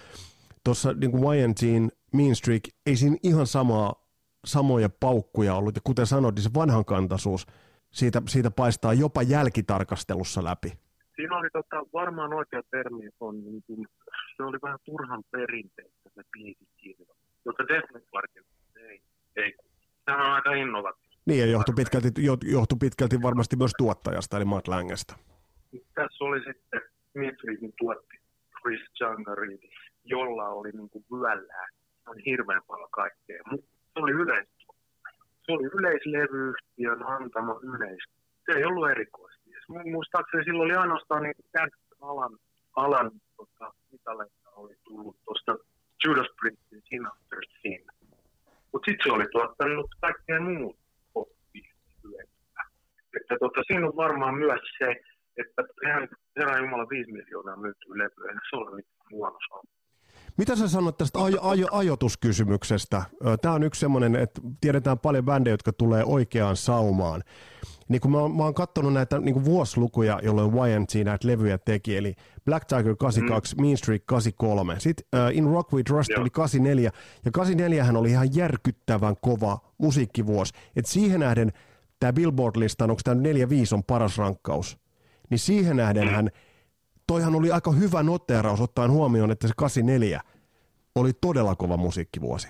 tuossa 0.65 0.93
niin 0.93 1.13
YNTin 1.45 1.93
Mean 2.13 2.37
Streak, 2.37 2.63
ei 2.87 2.97
siinä 2.97 3.17
ihan 3.23 3.47
samaa 3.47 4.05
samoja 4.45 4.89
paukkuja 5.01 5.55
ollut. 5.55 5.75
Ja 5.75 5.81
kuten 5.85 6.07
sanoit, 6.07 6.35
niin 6.35 6.43
se 6.43 6.51
vanhankantaisuus, 6.55 7.47
siitä, 7.91 8.23
siitä 8.29 8.51
paistaa 8.51 8.95
jopa 8.95 9.23
jälkitarkastelussa 9.23 10.45
läpi. 10.45 10.73
Siinä 11.17 11.39
oli 11.39 11.49
tota, 11.53 11.77
varmaan 11.93 12.33
oikea 12.33 12.63
termi, 12.71 13.09
on, 13.21 13.45
niin 13.45 13.63
kuin, 13.67 13.87
se 14.37 14.43
oli 14.43 14.59
vähän 14.63 14.79
turhan 14.85 15.23
perinteistä 15.31 16.11
se 16.15 16.23
biisikirjo, 16.33 17.15
jota 17.45 17.69
Def 17.69 17.85
ei, 18.77 19.01
ei. 19.37 19.55
Sehän 20.05 20.27
on 20.27 20.33
aika 20.33 20.53
innovatiivista. 20.53 21.23
Niin, 21.27 21.41
ja 21.41 21.47
johtui 21.47 21.75
pitkälti, 21.75 22.09
johtui 22.43 22.79
pitkälti 22.81 23.23
varmasti 23.23 23.57
myös 23.57 23.73
tuottajasta, 23.79 24.37
eli 24.37 24.45
Matt 24.45 24.69
Langestä. 24.69 25.15
Tässä 25.95 26.25
oli 26.25 26.41
sitten 26.45 26.81
Mitridin 27.15 27.73
tuotti 27.79 28.17
Chris 28.61 28.81
Jungaridi, 29.01 29.71
jolla 30.05 30.49
oli 30.49 30.71
niin 30.71 30.91
kuin 30.91 31.05
vyöllään 31.13 31.69
on 32.07 32.19
hirveän 32.27 32.63
paljon 32.67 32.91
kaikkea. 32.91 33.43
Se 33.93 33.97
oli 33.97 34.13
yleis, 34.13 34.49
se 35.43 35.53
oli 35.53 35.65
yleislevyyhtiön 35.75 37.03
antama 37.03 37.61
yleis. 37.63 38.05
Se 38.47 38.59
ei 38.59 38.65
ollut 38.65 38.91
erikoista. 38.91 39.45
Muistaakseni 39.93 40.45
silloin 40.45 40.71
oli 40.71 40.77
ainoastaan 40.77 41.23
niin 41.23 41.35
alan, 42.01 42.39
alan 42.77 43.11
tota, 43.37 43.73
mitaleita 43.93 44.51
oli 44.57 44.75
tullut 44.85 45.17
tuosta 45.25 45.57
Judas 46.05 46.27
Priestin 46.41 46.83
Sin 46.89 47.07
After 47.07 47.39
Sin. 47.63 47.85
Mutta 48.73 48.91
sitten 48.91 49.05
se 49.05 49.13
oli 49.13 49.27
tuottanut 49.33 49.91
kaikkea 50.01 50.41
muuta 50.41 50.79
oppia 51.15 51.75
Että 53.17 53.37
tota, 53.41 53.63
siinä 53.67 53.87
on 53.87 53.97
varmaan 53.97 54.35
myös 54.35 54.61
se, 54.79 55.01
että 55.37 55.63
Herran 56.37 56.65
Jumala 56.65 56.89
5 56.89 57.13
miljoonaa 57.13 57.57
myyty 57.57 57.89
levyä, 57.89 58.41
se 58.51 58.57
on 58.57 58.77
mitään 58.77 59.07
huono 59.11 59.39
sama. 59.49 59.63
Mitä 60.39 60.57
sä 60.57 60.69
sanot 60.69 60.99
tästä 60.99 61.25
ajo, 61.25 61.39
ajo, 61.43 61.69
ajoituskysymyksestä? 61.73 63.03
Tämä 63.43 63.55
on 63.55 63.63
yksi 63.63 63.81
semmoinen, 63.81 64.17
että 64.17 64.41
tiedetään 64.61 64.99
paljon 64.99 65.25
bändejä, 65.25 65.53
jotka 65.55 65.73
tulee 65.73 66.05
oikeaan 66.05 66.57
saumaan. 66.57 67.23
Niin 67.89 68.01
kun 68.01 68.11
mä, 68.11 68.19
mä 68.19 68.43
oon 68.43 68.55
katsonut 68.55 68.93
näitä 68.93 69.19
niin 69.19 69.45
vuosilukuja, 69.45 70.21
jolloin 70.23 70.53
YNT 70.55 71.05
näitä 71.05 71.29
levyjä 71.29 71.59
teki, 71.59 71.97
eli 71.97 72.15
Black 72.45 72.69
Tiger 72.69 72.97
82, 72.97 73.55
mm. 73.55 73.63
Mean 73.63 73.77
Streak 73.77 74.03
83, 74.07 74.81
sitten 74.81 75.07
uh, 75.15 75.37
In 75.37 75.45
Rock 75.45 75.73
We 75.73 75.83
Trust 75.83 76.11
oli 76.19 76.31
84, 76.31 76.91
ja 77.25 77.31
84 77.31 77.85
hän 77.85 77.97
oli 77.97 78.11
ihan 78.11 78.35
järkyttävän 78.35 79.15
kova 79.21 79.59
musiikkivuosi. 79.79 80.55
Et 80.77 80.87
siihen 80.87 81.21
nähden 81.21 81.53
tämä 82.01 82.13
Billboard-lista, 82.13 82.85
onko 82.85 83.01
tämä 83.05 83.21
4-5 83.23 83.25
on 83.73 83.85
paras 83.85 84.19
rankkaus, 84.19 84.84
niin 85.31 85.39
siihen 85.39 85.77
nähden 85.77 86.09
hän 86.09 86.31
toihan 87.07 87.35
oli 87.35 87.51
aika 87.51 87.73
hyvä 87.73 88.03
noteraus 88.03 88.61
ottaen 88.61 88.91
huomioon, 88.91 89.31
että 89.31 89.49
se 89.49 89.55
84 89.57 90.21
oli 90.95 91.13
todella 91.21 91.55
kova 91.55 91.77
musiikkivuosi. 91.77 92.49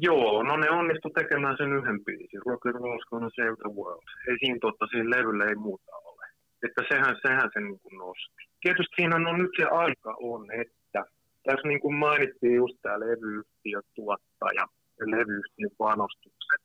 Joo, 0.00 0.42
no 0.42 0.56
ne 0.56 0.70
onnistu 0.70 1.10
tekemään 1.10 1.56
sen 1.56 1.72
yhden 1.72 2.04
biisin, 2.04 2.42
Rock 2.46 2.66
and 2.66 2.74
Roll's 2.74 3.06
Gonna 3.10 3.30
Save 3.36 3.56
the 3.62 3.70
World. 3.76 4.06
Ei 4.28 4.36
siinä 4.38 4.58
totta, 4.60 4.86
siinä 4.86 5.10
levyllä 5.10 5.44
ei 5.44 5.54
muuta 5.54 5.92
ole. 6.10 6.26
Että 6.66 6.82
sehän, 6.88 7.16
sehän 7.26 7.50
se 7.52 7.60
niin 7.60 7.80
kuin 7.82 7.98
nosti. 7.98 8.42
Tietysti 8.62 8.94
siinä 8.96 9.16
on 9.16 9.38
nyt 9.38 9.54
se 9.58 9.64
aika 9.64 10.16
on, 10.20 10.40
että 10.62 11.00
tässä 11.46 11.68
niin 11.68 11.80
kuin 11.80 11.94
mainittiin 11.94 12.54
just 12.54 12.76
tämä 12.82 13.00
levyyhtiö, 13.00 13.80
tuottaja 13.94 14.64
ja 15.00 15.06
levyyhtiön 15.14 15.70
panostukset. 15.78 16.62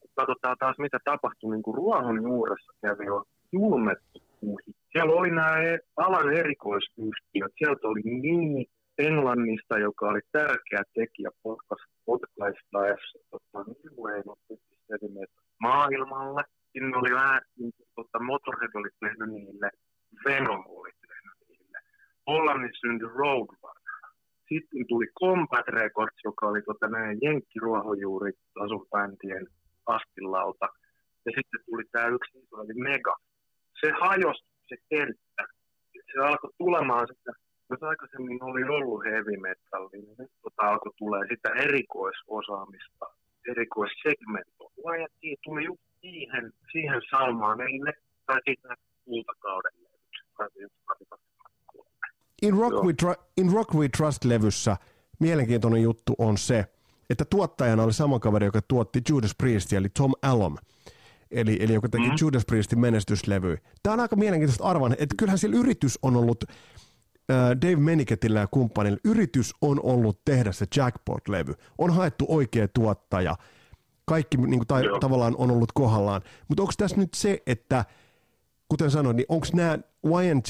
Kun 0.00 0.10
katsotaan 0.14 0.56
taas 0.58 0.78
mitä 0.78 0.98
tapahtui, 1.04 1.50
niin 1.50 1.62
kuin 1.62 1.76
ruohon 1.76 2.22
juuressa 2.22 2.72
kävi 2.82 3.06
jo 3.06 3.24
julmettu. 3.52 4.27
Siellä 4.92 5.12
oli 5.14 5.30
nämä 5.30 5.56
alan 5.96 6.32
erikoisyhtiöt. 6.32 7.52
Sieltä 7.58 7.88
oli 7.88 8.00
niin 8.04 8.66
Englannista, 8.98 9.78
joka 9.78 10.08
oli 10.08 10.20
tärkeä 10.32 10.82
tekijä 10.94 11.30
potkaistaessa 12.04 13.18
tota, 13.30 13.64
maailmalle. 15.60 16.42
Sinne 16.72 16.96
oli 16.96 17.14
vähän, 17.14 17.40
tota, 17.94 18.18
Motorhead 18.22 18.70
oli 18.74 18.88
tehnyt 19.00 19.28
niille, 19.28 19.70
Venom 20.24 20.64
oli 20.66 20.90
tehnyt 21.00 21.38
niille. 21.48 21.78
Hollannissa 22.26 22.80
syntyi 22.80 23.08
Roadrunner. 23.08 23.88
Sitten 24.48 24.86
tuli 24.88 25.06
Combat 25.20 25.68
Records, 25.68 26.16
joka 26.24 26.46
oli 26.46 26.62
tota, 26.62 26.88
näiden 26.88 27.18
jenkkiruohonjuuri 27.22 28.32
asubändien 28.64 29.46
astilauta. 29.86 30.68
Ja 31.26 31.32
sitten 31.36 31.60
tuli 31.66 31.82
tämä 31.92 32.06
yksi, 32.06 32.38
oli 32.52 32.74
Mega 32.74 33.16
se 33.80 33.92
hajosi 34.00 34.44
se 34.68 34.76
kenttä. 34.90 35.42
Se 36.12 36.20
alkoi 36.20 36.50
tulemaan 36.58 37.06
sitä, 37.08 37.32
jos 37.70 37.82
aikaisemmin 37.82 38.42
oli 38.42 38.62
ollut 38.64 39.04
heavy 39.04 39.36
metal, 39.36 39.88
niin 39.92 40.08
nyt 40.18 40.32
tota 40.42 40.62
alkoi 40.70 40.92
tulee 40.98 41.22
sitä 41.30 41.48
erikoisosaamista, 41.48 43.06
erikoissegmentoa. 43.50 44.70
YT 44.76 45.40
tuli 45.44 45.64
just 45.64 45.82
siihen, 46.00 46.52
siihen 46.72 47.00
saumaan, 47.10 47.60
eli 47.60 47.78
ne 47.78 47.92
tai 48.26 48.40
sitten 48.46 48.76
kultakauden 49.04 49.72
In 52.42 52.54
Rock, 52.58 52.84
We, 52.84 52.92
Tr- 53.02 53.22
In 53.36 53.52
Rock 53.52 53.74
We 53.74 53.88
Trust-levyssä 53.88 54.76
mielenkiintoinen 55.20 55.82
juttu 55.82 56.14
on 56.18 56.38
se, 56.38 56.64
että 57.10 57.24
tuottajana 57.24 57.82
oli 57.82 57.92
sama 57.92 58.18
kaveri, 58.18 58.46
joka 58.46 58.60
tuotti 58.68 59.00
Judas 59.08 59.34
Priestia, 59.38 59.78
eli 59.78 59.88
Tom 59.88 60.12
Allom. 60.22 60.56
Eli, 61.30 61.56
eli 61.60 61.74
joka 61.74 61.88
teki 61.88 62.08
mm. 62.08 62.16
Judas 62.20 62.44
Priestin 62.46 62.80
menestyslevy. 62.80 63.56
Tämä 63.82 63.94
on 63.94 64.00
aika 64.00 64.16
mielenkiintoista 64.16 64.64
arvan, 64.64 64.92
että 64.92 65.14
kyllähän 65.18 65.38
sillä 65.38 65.56
yritys 65.56 65.98
on 66.02 66.16
ollut, 66.16 66.44
äh, 67.30 67.50
Dave 67.50 67.76
Meniketillä 67.76 68.40
ja 68.40 68.46
kumppanilla, 68.46 68.98
yritys 69.04 69.54
on 69.62 69.80
ollut 69.82 70.20
tehdä 70.24 70.52
se 70.52 70.66
Jackpot-levy. 70.76 71.54
On 71.78 71.94
haettu 71.94 72.24
oikea 72.28 72.68
tuottaja. 72.68 73.36
Kaikki 74.04 74.36
niin 74.36 74.58
kuin, 74.58 74.66
tai, 74.66 74.82
tavallaan 75.00 75.34
on 75.38 75.50
ollut 75.50 75.72
kohdallaan. 75.74 76.22
Mutta 76.48 76.62
onko 76.62 76.72
tässä 76.76 76.96
nyt 76.96 77.14
se, 77.14 77.42
että 77.46 77.84
kuten 78.68 78.90
sanoin, 78.90 79.16
niin 79.16 79.26
onko 79.28 79.46
nämä 79.54 79.78
YNT 80.04 80.48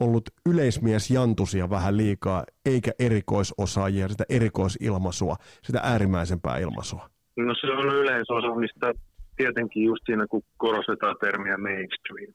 ollut 0.00 0.30
yleismiesjantusia 0.46 1.70
vähän 1.70 1.96
liikaa, 1.96 2.44
eikä 2.66 2.90
erikoisosaajia, 2.98 4.08
sitä 4.08 4.24
erikoisilmaisua, 4.28 5.36
sitä 5.62 5.80
äärimmäisempää 5.82 6.58
ilmaisua? 6.58 7.10
No 7.36 7.54
se 7.60 7.66
on 7.66 7.94
yleisosaamista 7.94 8.92
tietenkin 9.40 9.84
just 9.90 10.02
siinä, 10.06 10.26
kun 10.30 10.42
korostetaan 10.56 11.16
termiä 11.20 11.56
mainstream. 11.68 12.32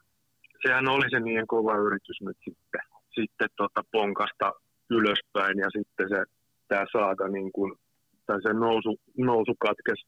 Sehän 0.63 0.87
oli 0.95 1.07
se 1.09 1.19
niin 1.19 1.47
kova 1.47 1.75
yritys 1.85 2.19
nyt 2.21 2.37
sitten, 2.45 2.83
sitten 3.17 3.49
tota 3.57 3.81
ponkasta 3.91 4.47
ylöspäin 4.89 5.57
ja 5.63 5.69
sitten 5.77 6.07
se 6.09 6.19
tämä 6.67 6.85
saaga 6.91 7.27
niin 7.27 7.51
kuin, 7.51 7.71
tai 8.25 8.41
se 8.41 8.53
nousu, 8.53 8.91
nousu 9.17 9.53
katkes 9.59 9.99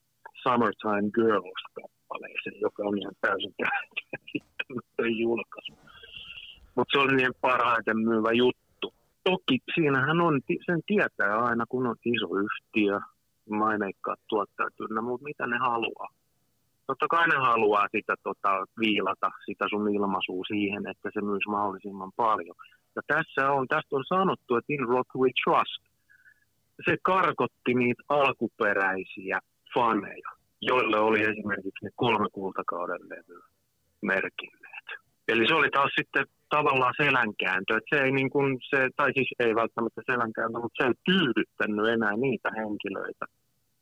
Summertime 0.43 1.10
Girls 1.15 1.63
kappaleeseen, 1.77 2.60
joka 2.62 2.83
on 2.88 2.97
ihan 3.01 3.15
täysin 3.21 3.53
käsittämätön 3.62 5.17
julkaisu. 5.17 5.73
Mutta 6.75 6.91
se 6.91 6.99
oli 7.03 7.15
niin 7.15 7.41
parhaiten 7.41 7.99
myyvä 8.10 8.31
juttu. 8.31 8.93
Toki 9.23 9.57
siinähän 9.75 10.21
on, 10.21 10.41
sen 10.65 10.81
tietää 10.88 11.33
aina, 11.47 11.65
kun 11.69 11.88
on 11.88 11.95
iso 12.05 12.27
yhtiö, 12.45 12.99
maineikkaat 13.49 14.19
tuottajat 14.29 14.73
mutta 15.01 15.23
mitä 15.23 15.47
ne 15.47 15.57
haluaa. 15.57 16.10
Totta 16.88 17.08
kai 17.08 17.28
ne 17.28 17.38
haluaa 17.50 17.88
sitä 17.95 18.15
tota, 18.23 18.65
viilata, 18.80 19.30
sitä 19.45 19.65
sun 19.69 19.95
ilmaisua 19.95 20.43
siihen, 20.47 20.84
että 20.91 21.10
se 21.13 21.21
myys 21.21 21.45
mahdollisimman 21.47 22.12
paljon. 22.15 22.56
Ja 22.95 23.02
tässä 23.08 23.52
on, 23.52 23.67
tästä 23.67 23.95
on 23.95 24.06
sanottu, 24.08 24.56
että 24.56 24.73
in 24.73 24.88
Rock 24.88 25.10
We 25.15 25.30
Trust, 25.43 25.84
se 26.86 26.97
karkotti 27.02 27.73
niitä 27.73 28.04
alkuperäisiä 28.10 29.39
faneja, 29.73 30.30
joille 30.62 31.00
oli 31.00 31.21
esimerkiksi 31.21 31.86
ne 31.86 31.89
kolme 31.95 32.28
kultakauden 32.32 33.04
levyä 33.10 33.45
merkinneet. 34.02 34.88
Eli 35.28 35.47
se 35.47 35.56
oli 35.56 35.69
taas 35.69 35.91
sitten 36.00 36.26
tavallaan 36.50 36.93
selänkääntö. 36.97 37.78
Että 37.78 37.95
se 37.95 38.04
ei 38.04 38.12
niin 38.12 38.30
kuin 38.30 38.58
se, 38.69 38.89
tai 38.95 39.13
siis 39.13 39.30
ei 39.39 39.56
välttämättä 39.56 40.02
selänkääntö, 40.12 40.60
mutta 40.60 40.84
se 40.84 40.88
ei 40.88 40.93
tyydyttänyt 41.06 41.88
enää 41.88 42.15
niitä 42.17 42.50
henkilöitä, 42.60 43.26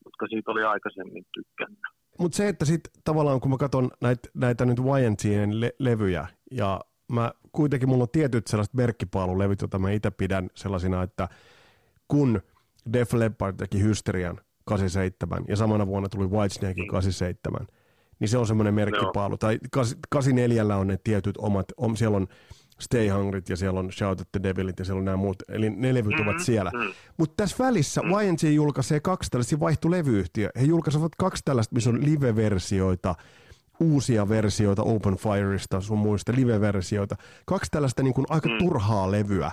jotka 0.06 0.28
siitä 0.28 0.52
oli 0.52 0.63
aikaisemmin 0.63 1.26
tykkännyt. 1.34 1.94
Mutta 2.19 2.36
se, 2.36 2.47
että 2.47 2.65
sitten 2.65 2.93
tavallaan 3.04 3.39
kun 3.39 3.51
mä 3.51 3.58
katson 3.58 3.91
näitä, 4.01 4.30
näitä 4.34 4.65
nyt 4.65 4.80
YNTn 4.80 5.60
le- 5.60 5.75
levyjä, 5.80 6.28
ja 6.51 6.82
mä 7.12 7.32
kuitenkin 7.51 7.89
mulla 7.89 8.04
on 8.04 8.10
tietyt 8.10 8.47
sellaiset 8.47 8.73
merkkipaalulevyt, 8.73 9.62
joita 9.62 9.80
mä 9.80 9.91
itse 9.91 10.12
pidän 10.12 10.49
sellaisina, 10.56 11.04
että 11.04 11.30
kun 12.08 12.41
Def 12.93 13.13
Leppard 13.13 13.56
teki 13.58 13.82
Hysterian 13.82 14.39
87 14.65 15.43
ja 15.47 15.56
samana 15.56 15.88
vuonna 15.88 16.10
tuli 16.10 16.28
Whitesnake 16.28 16.86
87, 16.86 17.67
niin 18.19 18.30
se 18.30 18.38
on 18.38 18.47
semmoinen 18.47 18.73
merkkipaalu. 18.73 19.34
No. 19.34 19.38
Tai 19.38 19.60
84 20.10 20.78
on 20.78 20.88
ne 20.88 20.97
tietyt 21.04 21.38
omat, 21.38 21.65
on, 21.78 21.97
siellä 21.97 22.17
on 22.17 22.28
Stay 22.79 23.09
Hungryt 23.09 23.49
ja 23.49 23.57
siellä 23.57 23.79
on 23.79 23.91
Shout 23.91 24.21
at 24.21 24.31
the 24.31 24.43
Devilit 24.43 24.79
ja 24.79 24.85
siellä 24.85 24.99
on 24.99 25.05
nämä 25.05 25.17
muut, 25.17 25.43
eli 25.49 25.69
ne 25.69 25.93
levyt 25.93 26.11
mm-hmm. 26.11 26.27
ovat 26.27 26.41
siellä. 26.41 26.71
Mm-hmm. 26.73 26.93
Mutta 27.17 27.33
tässä 27.38 27.63
välissä 27.63 28.01
mm-hmm. 28.01 28.29
YNC 28.29 28.43
julkaisee 28.43 28.99
kaksi 28.99 29.29
tällaista, 29.31 29.59
vaihtui 29.59 29.91
levyyhtiö. 29.91 30.49
He 30.59 30.65
julkaisivat 30.65 31.11
kaksi 31.17 31.41
tällaista, 31.45 31.75
missä 31.75 31.89
on 31.89 32.05
live-versioita, 32.05 33.15
uusia 33.79 34.29
versioita 34.29 34.83
Open 34.83 35.17
Fireista, 35.17 35.81
sun 35.81 35.97
muista 35.97 36.31
live-versioita. 36.35 37.15
Kaksi 37.45 37.71
tällaista 37.71 38.03
niin 38.03 38.13
kuin 38.13 38.25
aika 38.29 38.49
mm. 38.49 38.57
turhaa 38.57 39.11
levyä. 39.11 39.51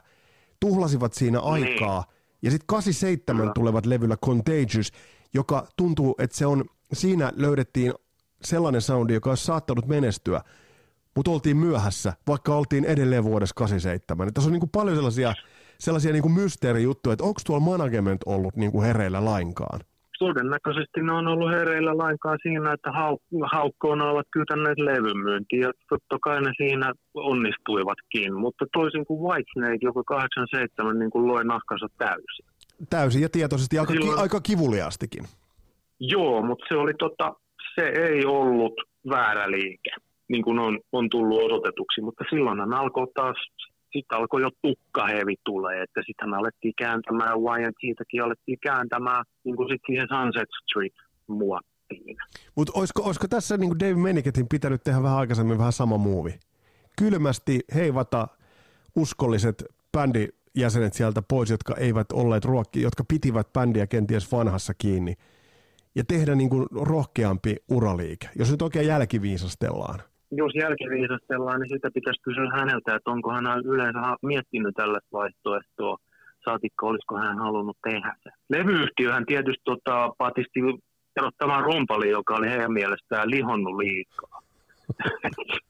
Tuhlasivat 0.61 1.12
siinä 1.12 1.38
niin. 1.38 1.52
aikaa. 1.52 2.04
Ja 2.42 2.50
sitten 2.50 2.66
87 2.66 3.46
mm. 3.46 3.52
tulevat 3.54 3.87
levyllä 3.87 4.16
Contagious, 4.16 4.92
joka 5.35 5.66
tuntuu, 5.76 6.14
että 6.18 6.37
se 6.37 6.46
on, 6.46 6.64
siinä 6.92 7.32
löydettiin 7.37 7.94
sellainen 8.44 8.80
soundi, 8.80 9.14
joka 9.14 9.30
olisi 9.30 9.44
saattanut 9.44 9.87
menestyä, 9.87 10.42
mutta 11.16 11.31
oltiin 11.31 11.57
myöhässä, 11.57 12.12
vaikka 12.27 12.55
oltiin 12.55 12.85
edelleen 12.85 13.25
vuodessa 13.25 13.55
87. 13.55 14.29
Että 14.29 14.35
tässä 14.35 14.48
on 14.48 14.53
niin 14.53 14.61
kuin 14.61 14.70
paljon 14.70 14.96
sellaisia, 14.96 15.35
sellaisia 15.79 16.12
niin 16.12 16.22
kuin 16.22 16.35
mysteerijuttuja, 16.35 17.12
että 17.12 17.25
onko 17.25 17.40
tuolla 17.46 17.64
management 17.64 18.20
ollut 18.27 18.57
niin 18.57 18.72
kuin 18.72 18.87
hereillä 18.87 19.25
lainkaan? 19.25 19.81
Todennäköisesti 20.18 21.01
ne 21.03 21.12
on 21.12 21.27
ollut 21.27 21.51
hereillä 21.51 21.98
lainkaan 21.98 22.38
siinä, 22.42 22.72
että 22.72 22.90
hauk- 22.90 23.48
haukkoona 23.53 24.11
ovat 24.11 24.27
kytänneet 24.33 24.79
levymyyntiin 24.79 25.62
ja 25.62 25.72
totta 25.88 26.18
kai 26.22 26.40
ne 26.42 26.53
siinä 26.57 26.92
onnistuivatkin, 27.14 28.35
mutta 28.35 28.64
toisin 28.72 29.07
kuin 29.07 29.20
Whitesnake, 29.20 29.79
joka 29.83 30.03
87 30.05 30.98
niin 30.98 31.11
kuin 31.11 31.27
loi 31.27 31.44
nahkansa 31.44 31.87
täysin. 31.98 32.46
Täysin 32.90 33.22
ja 33.22 33.29
tietoisesti 33.29 33.79
aika, 33.79 33.92
Silloin... 33.92 34.14
ki- 34.14 34.22
aika 34.22 34.40
kivuliastikin. 34.40 35.25
Joo, 36.01 36.42
mutta 36.42 36.64
se 36.68 36.75
oli 36.75 36.94
tota, 36.98 37.35
se 37.75 37.87
ei 37.87 38.25
ollut 38.27 38.75
väärä 39.11 39.51
liike, 39.51 39.90
niin 40.33 40.45
kuin 40.45 40.59
on, 40.59 40.79
on 40.92 41.11
tullut 41.11 41.42
osoitetuksi, 41.42 42.01
mutta 42.01 42.25
silloinhan 42.31 42.75
alkoi 42.75 43.07
taas, 43.14 43.37
sitten 43.92 44.18
alkoi 44.18 44.42
jo 44.42 44.51
tukkahevi 44.62 45.35
tulee, 45.45 45.83
että 45.83 46.01
sitten 46.07 46.35
alettiin 46.35 46.75
kääntämään, 46.79 47.35
YNTtäkin 47.38 48.23
alettiin 48.23 48.59
kääntämään 48.62 49.25
niin 49.45 49.57
kuin 49.57 49.68
sitten 49.68 49.87
siihen 49.87 50.09
Sunset 50.09 50.49
Street 50.62 50.95
muottiin. 51.27 52.16
Mutta 52.55 52.73
olisiko, 52.77 53.03
olisiko 53.03 53.29
tässä 53.29 53.57
niin 53.57 53.71
kuin 53.71 53.81
Dave 53.81 53.95
Meniketin 53.95 54.49
pitänyt 54.49 54.83
tehdä 54.85 55.03
vähän 55.03 55.18
aikaisemmin 55.18 55.59
vähän 55.59 55.73
sama 55.73 55.97
muuvi? 55.97 56.35
Kylmästi 56.99 57.61
heivata 57.75 58.29
uskolliset 58.97 59.64
bändijäsenet 59.92 60.95
sieltä 60.95 61.23
pois, 61.23 61.51
jotka 61.51 61.75
eivät 61.77 62.12
olleet 62.12 62.45
ruokki, 62.45 62.83
jotka 62.83 63.05
pitivät 63.09 63.53
bändiä 63.53 63.87
kenties 63.87 64.33
vanhassa 64.33 64.75
kiinni– 64.75 65.14
ja 65.95 66.05
tehdä 66.05 66.35
niin 66.35 66.51
kuin 66.51 66.66
rohkeampi 66.73 67.57
uraliike, 67.68 68.29
jos 68.38 68.51
nyt 68.51 68.62
oikein 68.62 68.87
jälkiviisastellaan? 68.87 70.03
Jos 70.37 70.53
jälkiviisastellaan, 70.55 71.61
niin 71.61 71.68
sitä 71.68 71.90
pitäisi 71.95 72.23
kysyä 72.23 72.51
häneltä, 72.57 72.95
että 72.95 73.11
onko 73.11 73.33
hän 73.33 73.45
yleensä 73.64 74.01
miettinyt 74.23 74.75
tällaista 74.75 75.09
vaihtoehtoa, 75.12 75.97
saatikko 76.45 76.87
olisiko 76.87 77.16
hän 77.16 77.38
halunnut 77.38 77.77
tehdä 77.85 78.16
se. 78.23 78.31
Levyyhtiöhän 78.49 79.27
tietysti 79.27 79.62
tota, 79.64 80.11
patisti 80.18 80.61
erottamaan 81.16 81.64
rumpali, 81.64 82.11
joka 82.11 82.35
oli 82.35 82.51
heidän 82.51 82.73
mielestään 82.73 83.31
lihonnut 83.31 83.77
liikaa. 83.77 84.42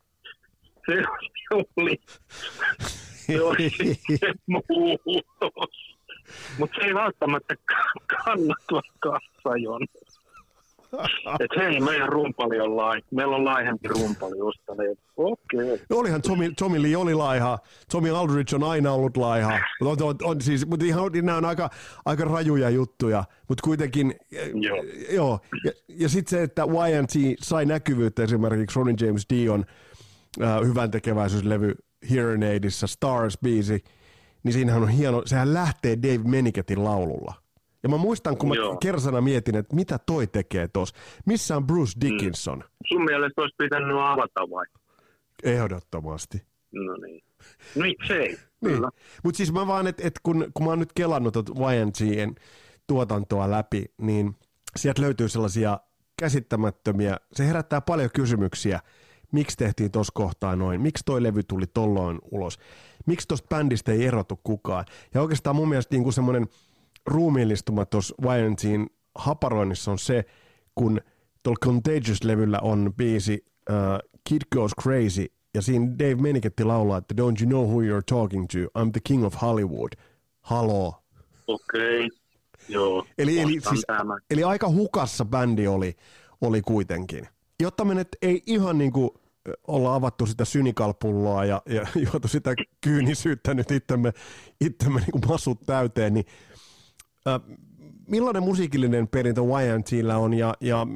se 0.86 1.02
oli, 1.50 1.96
se 3.26 3.42
oli 3.42 3.70
muutos. 4.46 5.92
Mutta 6.58 6.76
se 6.80 6.86
ei 6.86 6.94
välttämättä 6.94 7.54
kannata 8.06 8.80
kassajon. 9.00 9.80
Että 11.40 11.60
hei, 11.60 11.80
meidän 11.80 12.08
rumpali 12.08 12.60
on 12.60 12.76
lai. 12.76 13.02
Meillä 13.10 13.36
on 13.36 13.44
laihempi 13.44 13.88
rumpali 13.88 14.40
ostaneet. 14.40 14.98
Okei. 15.16 15.72
Okay. 15.72 15.78
No 15.90 15.96
olihan 15.96 16.22
Tommy, 16.22 16.52
Tommy 16.58 16.82
Lee 16.82 16.96
oli 16.96 17.14
laiha. 17.14 17.58
Tommy 17.90 18.16
Aldridge 18.16 18.56
on 18.56 18.64
aina 18.64 18.92
ollut 18.92 19.16
laiha. 19.16 19.58
On, 19.80 20.02
on, 20.02 20.16
on, 20.22 20.40
siis, 20.40 20.66
mutta 20.66 20.86
ihan, 20.86 21.10
nämä 21.22 21.38
on 21.38 21.44
aika, 21.44 21.70
aika 22.04 22.24
rajuja 22.24 22.70
juttuja. 22.70 23.24
Mutta 23.48 23.62
kuitenkin, 23.64 24.14
joo. 24.54 24.76
joo. 25.10 25.40
Ja, 25.64 25.72
ja 25.88 26.08
sitten 26.08 26.30
se, 26.30 26.42
että 26.42 26.62
YMT 26.62 27.38
sai 27.40 27.66
näkyvyyttä 27.66 28.22
esimerkiksi 28.22 28.78
Ronnie 28.78 29.06
James 29.06 29.26
Dion 29.30 29.64
äh, 30.42 30.60
hyvän 30.60 30.90
tekeväisyyslevy 30.90 31.74
Here 32.10 32.48
Aidissa, 32.48 32.86
Stars-biisi, 32.86 33.84
niin 34.42 34.52
siinähän 34.52 34.82
on 34.82 34.88
hieno, 34.88 35.22
sehän 35.26 35.54
lähtee 35.54 35.96
Dave 36.02 36.28
Meniketin 36.28 36.84
laululla. 36.84 37.41
Ja 37.82 37.88
mä 37.88 37.96
muistan, 37.96 38.36
kun 38.36 38.48
mä 38.48 38.54
Joo. 38.54 38.76
kersana 38.76 39.20
mietin, 39.20 39.56
että 39.56 39.76
mitä 39.76 39.98
toi 40.06 40.26
tekee 40.26 40.68
tuossa. 40.68 40.94
Missä 41.26 41.56
on 41.56 41.66
Bruce 41.66 42.00
Dickinson? 42.00 42.58
Mm. 42.58 42.64
Sun 42.88 43.04
mielestä 43.04 43.40
olisi 43.40 43.54
pitänyt 43.58 43.96
avata 44.00 44.50
vai? 44.50 44.66
Ehdottomasti. 45.42 46.42
No 46.72 46.96
niin. 46.96 47.24
Miksei? 47.74 48.38
niin. 48.60 48.82
Mutta 49.24 49.36
siis 49.36 49.52
mä 49.52 49.66
vaan, 49.66 49.86
että 49.86 50.06
et 50.06 50.20
kun, 50.22 50.50
kun 50.54 50.66
mä 50.66 50.70
oon 50.70 50.78
nyt 50.78 50.92
kelannut 50.92 51.36
YNGn 51.36 52.34
tuotantoa 52.86 53.50
läpi, 53.50 53.84
niin 53.98 54.36
sieltä 54.76 55.02
löytyy 55.02 55.28
sellaisia 55.28 55.78
käsittämättömiä, 56.18 57.16
se 57.32 57.46
herättää 57.46 57.80
paljon 57.80 58.10
kysymyksiä, 58.14 58.80
miksi 59.32 59.56
tehtiin 59.56 59.90
tuossa 59.90 60.12
kohtaa 60.14 60.56
noin, 60.56 60.80
miksi 60.80 61.04
toi 61.04 61.22
levy 61.22 61.42
tuli 61.42 61.66
tolloin 61.66 62.18
ulos, 62.30 62.58
miksi 63.06 63.28
tuosta 63.28 63.48
bändistä 63.48 63.92
ei 63.92 64.06
erotu 64.06 64.40
kukaan. 64.44 64.84
Ja 65.14 65.22
oikeastaan 65.22 65.56
mun 65.56 65.68
mielestä 65.68 65.96
niin 65.96 66.12
semmoinen 66.12 66.46
ruumiillistuma 67.06 67.86
tuossa 67.86 68.14
YNTin 68.22 68.86
haparoinnissa 69.14 69.90
on 69.90 69.98
se, 69.98 70.24
kun 70.74 71.00
tuolla 71.42 71.58
Contagious-levyllä 71.64 72.58
on 72.62 72.92
biisi 72.96 73.44
uh, 73.70 74.10
Kid 74.28 74.42
Goes 74.52 74.72
Crazy, 74.82 75.26
ja 75.54 75.62
siinä 75.62 75.86
Dave 75.98 76.14
Meniketti 76.14 76.64
laulaa, 76.64 76.98
että 76.98 77.14
Don't 77.14 77.42
you 77.42 77.50
know 77.50 77.66
who 77.66 77.80
you're 77.80 78.04
talking 78.06 78.46
to? 78.46 78.58
I'm 78.58 78.90
the 78.92 79.00
king 79.04 79.24
of 79.24 79.34
Hollywood. 79.42 79.92
Halo. 80.40 81.02
Okei, 81.46 82.06
okay. 82.06 82.18
joo. 82.68 83.06
Eli, 83.18 83.40
eli, 83.40 83.60
siis, 83.68 83.84
eli 84.30 84.44
aika 84.44 84.68
hukassa 84.68 85.24
bändi 85.24 85.66
oli, 85.66 85.96
oli 86.40 86.62
kuitenkin. 86.62 87.28
Jotta 87.60 87.84
me 87.84 87.94
nyt 87.94 88.08
ei 88.22 88.42
ihan 88.46 88.78
niin 88.78 88.92
kuin 88.92 89.10
olla 89.68 89.94
avattu 89.94 90.26
sitä 90.26 90.44
synikalpulloa 90.44 91.44
ja, 91.44 91.62
ja 91.66 91.86
juotu 92.12 92.28
sitä 92.28 92.54
kyynisyyttä 92.80 93.54
nyt 93.54 93.70
itsemme, 93.70 94.12
itsemme 94.60 95.00
niin 95.00 95.12
kuin 95.12 95.28
masut 95.28 95.60
täyteen, 95.66 96.14
niin 96.14 96.26
millainen 98.08 98.42
musiikillinen 98.42 99.08
perintö 99.08 99.40
YNTllä 99.40 100.16
on 100.16 100.34
ja, 100.34 100.54
ja 100.60 100.86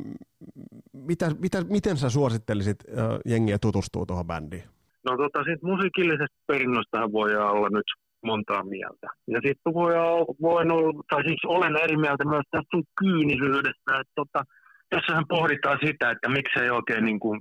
mitä, 0.93 1.31
mitä, 1.39 1.65
miten 1.65 1.97
sä 1.97 2.11
suosittelisit 2.11 2.79
jengiä 3.27 3.59
tutustua 3.59 4.07
tuohon 4.07 4.27
bändiin? 4.27 4.65
No 5.05 5.17
tota, 5.17 5.45
siitä 5.45 5.67
musiikillisesta 5.67 6.37
perinnöstä 6.47 7.13
voi 7.13 7.37
olla 7.37 7.69
nyt 7.69 7.89
montaa 8.25 8.63
mieltä. 8.65 9.07
Ja 9.27 9.41
sitten 9.47 9.75
voi, 9.75 9.93
voin 10.43 10.71
olla, 10.71 11.03
tai 11.11 11.23
siis 11.29 11.45
olen 11.45 11.77
eri 11.77 11.97
mieltä 11.97 12.25
myös 12.25 12.47
tästä 12.51 12.69
sun 12.71 12.85
kyynisyydestä, 13.01 13.91
että 14.01 14.13
tota, 14.15 14.45
tässähän 14.91 15.25
pohditaan 15.29 15.79
sitä, 15.87 16.11
että 16.11 16.29
miksei 16.29 16.71
oikein 16.71 17.05
niin 17.05 17.21
kuin, 17.21 17.41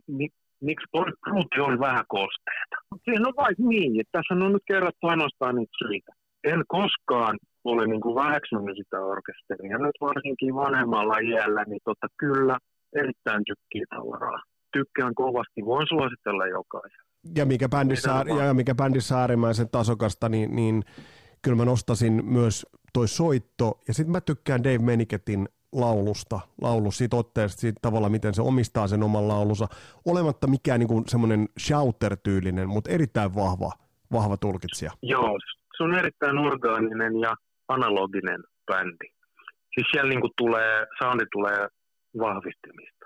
miksi 0.61 0.87
Brutti 0.91 1.59
oli 1.59 1.79
vähän 1.79 2.05
kosteita. 2.07 2.75
Siinä 3.05 3.27
on 3.27 3.33
vaikka 3.37 3.63
niin, 3.63 3.99
että 3.99 4.11
tässä 4.11 4.33
on 4.33 4.53
nyt 4.53 4.67
kerrattu 4.67 5.07
ainoastaan 5.07 5.55
niitä 5.55 5.75
syitä. 5.83 6.11
En 6.43 6.63
koskaan 6.67 7.37
ole 7.65 7.87
niin 7.87 8.01
kuin 8.01 8.15
väheksynyt 8.15 8.77
sitä 8.77 8.99
orkesteria. 8.99 9.77
Nyt 9.77 9.97
varsinkin 10.01 10.55
vanhemmalla 10.55 11.17
iällä, 11.17 11.63
niin 11.67 11.81
tota, 11.83 12.07
kyllä 12.17 12.57
erittäin 12.95 13.43
tykkii 13.45 13.83
tavaraa. 13.89 14.39
Tykkään 14.73 15.15
kovasti, 15.15 15.65
voin 15.65 15.87
suositella 15.87 16.47
jokaisen. 16.47 17.05
Ja 17.35 17.45
mikä 17.45 17.69
bändissä, 17.69 18.23
ja 18.45 18.53
mikä 18.53 18.75
bändissä 18.75 19.19
äärimmäisen 19.19 19.69
tasokasta, 19.69 20.29
niin, 20.29 20.55
niin 20.55 20.83
kyllä 21.41 21.57
mä 21.57 21.65
nostasin 21.65 22.25
myös 22.25 22.65
toi 22.93 23.07
soitto. 23.07 23.79
Ja 23.87 23.93
sitten 23.93 24.11
mä 24.11 24.21
tykkään 24.21 24.63
Dave 24.63 24.77
Meniketin 24.77 25.49
laulusta, 25.71 26.39
laulu 26.61 26.91
siitä 26.91 27.15
otteesta, 27.17 27.61
siitä 27.61 27.79
tavalla, 27.81 28.09
miten 28.09 28.33
se 28.33 28.41
omistaa 28.41 28.87
sen 28.87 29.03
oman 29.03 29.27
laulunsa, 29.27 29.67
olematta 30.05 30.47
mikään 30.47 30.79
niin 30.79 31.03
semmoinen 31.07 31.49
shouter-tyylinen, 31.59 32.69
mutta 32.69 32.91
erittäin 32.91 33.35
vahva, 33.35 33.71
vahva 34.11 34.37
tulkitsija. 34.37 34.91
Joo, 35.01 35.39
se 35.77 35.83
on 35.83 35.93
erittäin 35.93 36.37
orgaaninen 36.37 37.19
ja 37.19 37.35
analoginen 37.67 38.43
bändi. 38.65 39.07
Siis 39.73 39.87
siellä 39.91 40.09
niin 40.09 40.31
tulee, 40.37 40.85
soundi 40.99 41.25
tulee 41.31 41.67
vahvistimista. 42.19 43.05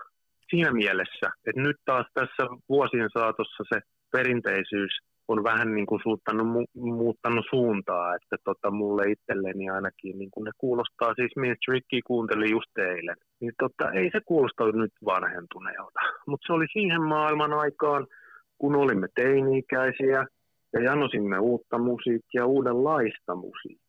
Siinä 0.49 0.71
mielessä, 0.71 1.27
että 1.47 1.61
nyt 1.61 1.77
taas 1.85 2.07
tässä 2.13 2.43
vuosien 2.69 3.09
saatossa 3.13 3.63
se 3.73 3.79
perinteisyys 4.11 4.93
on 5.27 5.43
vähän 5.43 5.75
niin 5.75 5.85
kuin 5.85 6.01
suuttanut, 6.03 6.47
mu- 6.47 6.81
muuttanut 7.01 7.45
suuntaa, 7.49 8.15
että 8.15 8.35
tota, 8.43 8.71
mulle 8.71 9.03
itselleni 9.11 9.69
ainakin 9.69 10.19
niin 10.19 10.31
kuin 10.31 10.45
ne 10.45 10.51
kuulostaa, 10.57 11.13
siis 11.15 11.31
Miss 11.35 11.67
Ricky 11.67 11.99
kuunteli 12.07 12.51
just 12.51 12.77
eilen, 12.77 13.15
niin 13.41 13.53
tota, 13.59 13.91
ei 13.91 14.09
se 14.11 14.19
kuulosta 14.25 14.71
nyt 14.71 14.93
vanhentuneelta, 15.05 15.99
mutta 16.27 16.47
se 16.47 16.53
oli 16.53 16.65
siihen 16.73 17.01
maailman 17.01 17.53
aikaan, 17.53 18.07
kun 18.57 18.75
olimme 18.75 19.07
teini-ikäisiä 19.15 20.25
ja 20.73 20.83
janosimme 20.83 21.39
uutta 21.39 21.77
musiikkia, 21.77 22.45
uudenlaista 22.45 23.35
musiikkia, 23.35 23.88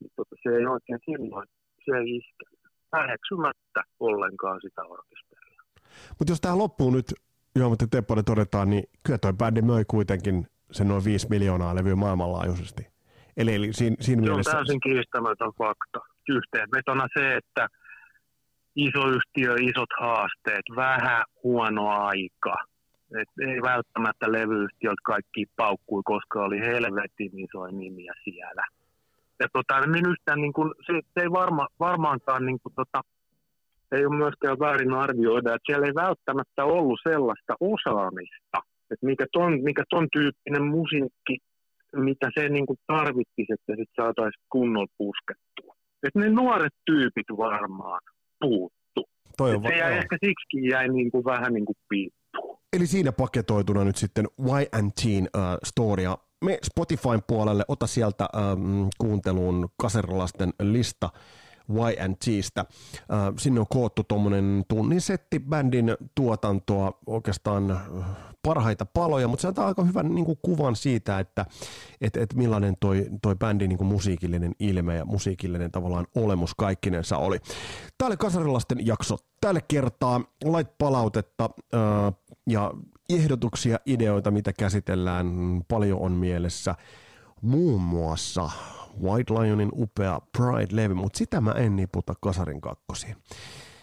niin 0.00 0.12
tota, 0.16 0.36
se 0.42 0.48
ei 0.58 0.66
oikein 0.66 0.98
silloin, 1.04 1.48
se 1.84 1.96
ei 1.98 2.16
iskenyt 2.16 2.58
väheksymättä 2.92 3.82
ollenkaan 4.00 4.60
sitä 4.62 4.82
orkesteria. 4.82 5.62
Mutta 6.18 6.32
jos 6.32 6.40
tämä 6.40 6.58
loppuu 6.58 6.90
nyt, 6.90 7.14
joo, 7.56 7.68
mutta 7.68 7.86
Tepponen 7.90 8.24
todetaan, 8.24 8.70
niin 8.70 8.84
kyllä 9.06 9.18
toi 9.18 9.32
bändi 9.32 9.62
möi 9.62 9.84
kuitenkin 9.84 10.46
se 10.70 10.84
noin 10.84 11.04
5 11.04 11.26
miljoonaa 11.30 11.74
levyä 11.74 11.96
maailmanlaajuisesti. 11.96 12.86
Eli, 13.36 13.54
eli 13.54 13.72
siinä, 13.72 13.96
siinä 14.00 14.22
se 14.22 14.28
mielessä... 14.28 14.50
on 14.50 14.56
täysin 14.56 14.80
kiistämätön 14.80 15.52
fakta. 15.58 16.00
Yhteenvetona 16.28 17.06
se, 17.18 17.34
että 17.34 17.68
iso 18.76 19.08
yhtiö, 19.08 19.54
isot 19.60 19.88
haasteet, 20.00 20.64
vähän 20.76 21.24
huono 21.42 21.88
aika. 21.88 22.56
Et 23.20 23.48
ei 23.48 23.62
välttämättä 23.62 24.32
levyyhtiöt 24.32 25.00
kaikki 25.04 25.46
paukkui, 25.56 26.02
koska 26.04 26.44
oli 26.44 26.60
helvetin 26.60 27.38
isoja 27.38 27.72
nimiä 27.72 28.12
siellä. 28.24 28.64
Ja 29.40 29.46
tota, 29.52 29.86
minusta 29.86 30.36
niin 30.36 30.52
kun, 30.52 30.74
se, 30.86 30.92
se, 31.14 31.20
ei 31.20 31.30
varma, 31.30 31.66
varmaankaan 31.80 32.46
niin 32.46 32.58
kun, 32.62 32.72
tota, 32.76 33.00
ei 33.92 34.06
ole 34.06 34.16
myöskään 34.16 34.58
väärin 34.58 34.92
arvioida, 34.92 35.54
että 35.54 35.66
siellä 35.66 35.86
ei 35.86 35.94
välttämättä 35.94 36.64
ollut 36.64 37.00
sellaista 37.08 37.54
osaamista, 37.60 38.58
että 38.90 39.06
mikä 39.06 39.26
ton, 39.32 39.62
mikä 39.62 39.82
ton 39.90 40.06
tyyppinen 40.12 40.64
musiikki, 40.64 41.36
mitä 41.96 42.30
se 42.34 42.48
niin 42.48 42.66
kuin 42.66 42.78
tarvitsisi, 42.86 43.52
että 43.52 43.72
sit 43.76 43.90
saataisiin 43.96 44.44
kunnolla 44.50 44.92
puskettua. 44.98 45.74
Että 46.02 46.18
ne 46.20 46.28
nuoret 46.28 46.74
tyypit 46.84 47.26
varmaan 47.36 48.00
puuttu. 48.40 49.08
Toi 49.36 49.54
on, 49.54 49.62
se 49.62 49.76
jäi, 49.76 49.92
ehkä 49.92 50.16
siksi 50.24 50.68
jäi 50.70 50.88
niin 50.88 51.10
kuin 51.10 51.24
vähän 51.24 51.52
niin 51.52 51.64
kuin 51.64 51.76
piippuun. 51.88 52.58
Eli 52.72 52.86
siinä 52.86 53.12
paketoituna 53.12 53.84
nyt 53.84 53.96
sitten 53.96 54.26
YNTin 54.38 55.28
uh, 55.36 55.42
storia. 55.64 56.18
Me 56.44 56.58
Spotifyn 56.62 57.22
puolelle, 57.26 57.64
ota 57.68 57.86
sieltä 57.86 58.28
um, 58.52 58.88
kuunteluun 58.98 59.68
kaserlasten 59.76 60.52
lista 60.62 61.10
Y&Tstä. 61.68 62.64
Sinne 63.38 63.60
on 63.60 63.66
koottu 63.70 64.04
tuommoinen 64.04 64.64
tunnin 64.68 65.00
setti 65.00 65.40
bändin 65.40 65.96
tuotantoa, 66.14 66.98
oikeastaan 67.06 67.80
parhaita 68.42 68.86
paloja, 68.86 69.28
mutta 69.28 69.42
se 69.42 69.48
antaa 69.48 69.66
aika 69.66 69.84
hyvän 69.84 70.14
niin 70.14 70.24
kuin, 70.24 70.38
kuvan 70.42 70.76
siitä, 70.76 71.18
että 71.18 71.46
et, 72.00 72.16
et 72.16 72.34
millainen 72.34 72.74
toi, 72.80 73.06
toi 73.22 73.36
bändin 73.36 73.68
niin 73.68 73.78
kuin, 73.78 73.88
musiikillinen 73.88 74.52
ilme 74.58 74.96
ja 74.96 75.04
musiikillinen 75.04 75.70
tavallaan 75.70 76.06
olemus 76.14 76.54
kaikkinensa 76.54 77.16
oli. 77.16 77.38
Tämä 77.98 78.06
oli 78.06 78.16
Kasarilasten 78.16 78.86
jakso 78.86 79.16
tällä 79.40 79.60
kertaa. 79.68 80.20
Lait 80.44 80.78
palautetta 80.78 81.50
ää, 81.72 82.12
ja 82.46 82.72
ehdotuksia, 83.08 83.78
ideoita, 83.86 84.30
mitä 84.30 84.52
käsitellään, 84.52 85.28
paljon 85.68 86.00
on 86.00 86.12
mielessä. 86.12 86.74
Muun 87.42 87.82
muassa 87.82 88.50
White 89.02 89.34
Lionin 89.34 89.70
upea 89.72 90.20
Pride-levy, 90.38 90.94
mutta 90.94 91.18
sitä 91.18 91.40
mä 91.40 91.52
en 91.52 91.76
niputa 91.76 92.14
kasarin 92.20 92.60
kakkosiin. 92.60 93.16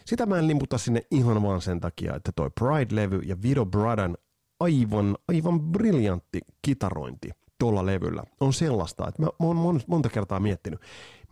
Sitä 0.06 0.26
mä 0.26 0.40
en 0.40 0.48
limputa 0.48 0.78
sinne 0.78 1.02
ihan 1.12 1.44
vaan 1.44 1.62
sen 1.62 1.80
takia, 1.80 2.16
että 2.16 2.32
toi 2.36 2.50
Pride-levy 2.60 3.20
ja 3.26 3.42
Vido 3.42 3.66
Bradan 3.66 4.18
aivan, 4.60 5.18
aivan 5.28 5.60
briljantti 5.62 6.40
kitarointi 6.62 7.30
tuolla 7.60 7.86
levyllä 7.86 8.24
on 8.40 8.54
sellaista, 8.54 9.08
että 9.08 9.22
mä, 9.22 9.28
mä 9.40 9.46
oon 9.48 9.82
monta 9.88 10.10
kertaa 10.10 10.40
miettinyt, 10.40 10.80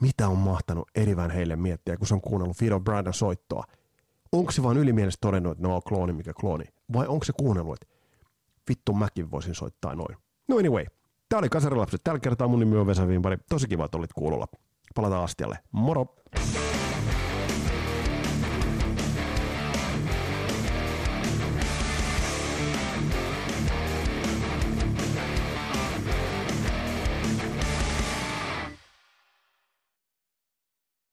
mitä 0.01 0.27
on 0.27 0.37
mahtanut 0.37 0.89
erivän 0.95 1.31
heille 1.31 1.55
miettiä, 1.55 1.97
kun 1.97 2.07
se 2.07 2.13
on 2.13 2.21
kuunnellut 2.21 2.57
Fido 2.57 2.79
Bradan 2.79 3.13
soittoa. 3.13 3.63
Onko 4.33 4.51
se 4.51 4.63
vaan 4.63 4.77
ylimielisesti 4.77 5.21
todennut, 5.21 5.51
että 5.51 5.67
no 5.67 5.81
klooni 5.81 6.13
mikä 6.13 6.33
klooni, 6.33 6.65
vai 6.93 7.07
onko 7.07 7.25
se 7.25 7.33
kuunnellut, 7.33 7.73
että 7.81 7.95
vittu 8.69 8.93
mäkin 8.93 9.31
voisin 9.31 9.55
soittaa 9.55 9.95
noin. 9.95 10.17
No 10.47 10.57
anyway, 10.57 10.85
Tämä 11.33 11.39
oli 11.39 11.49
Kasarilapset. 11.49 12.01
Tällä 12.03 12.19
kertaa 12.19 12.47
mun 12.47 12.59
nimi 12.59 12.77
on 12.77 12.87
Vesa 12.87 13.07
Vimpari. 13.07 13.37
Tosi 13.49 13.67
kiva, 13.67 13.85
että 13.85 13.97
olit 13.97 14.13
kuulolla. 14.13 14.47
Palataan 14.95 15.23
astialle. 15.23 15.59
Moro! 15.71 16.15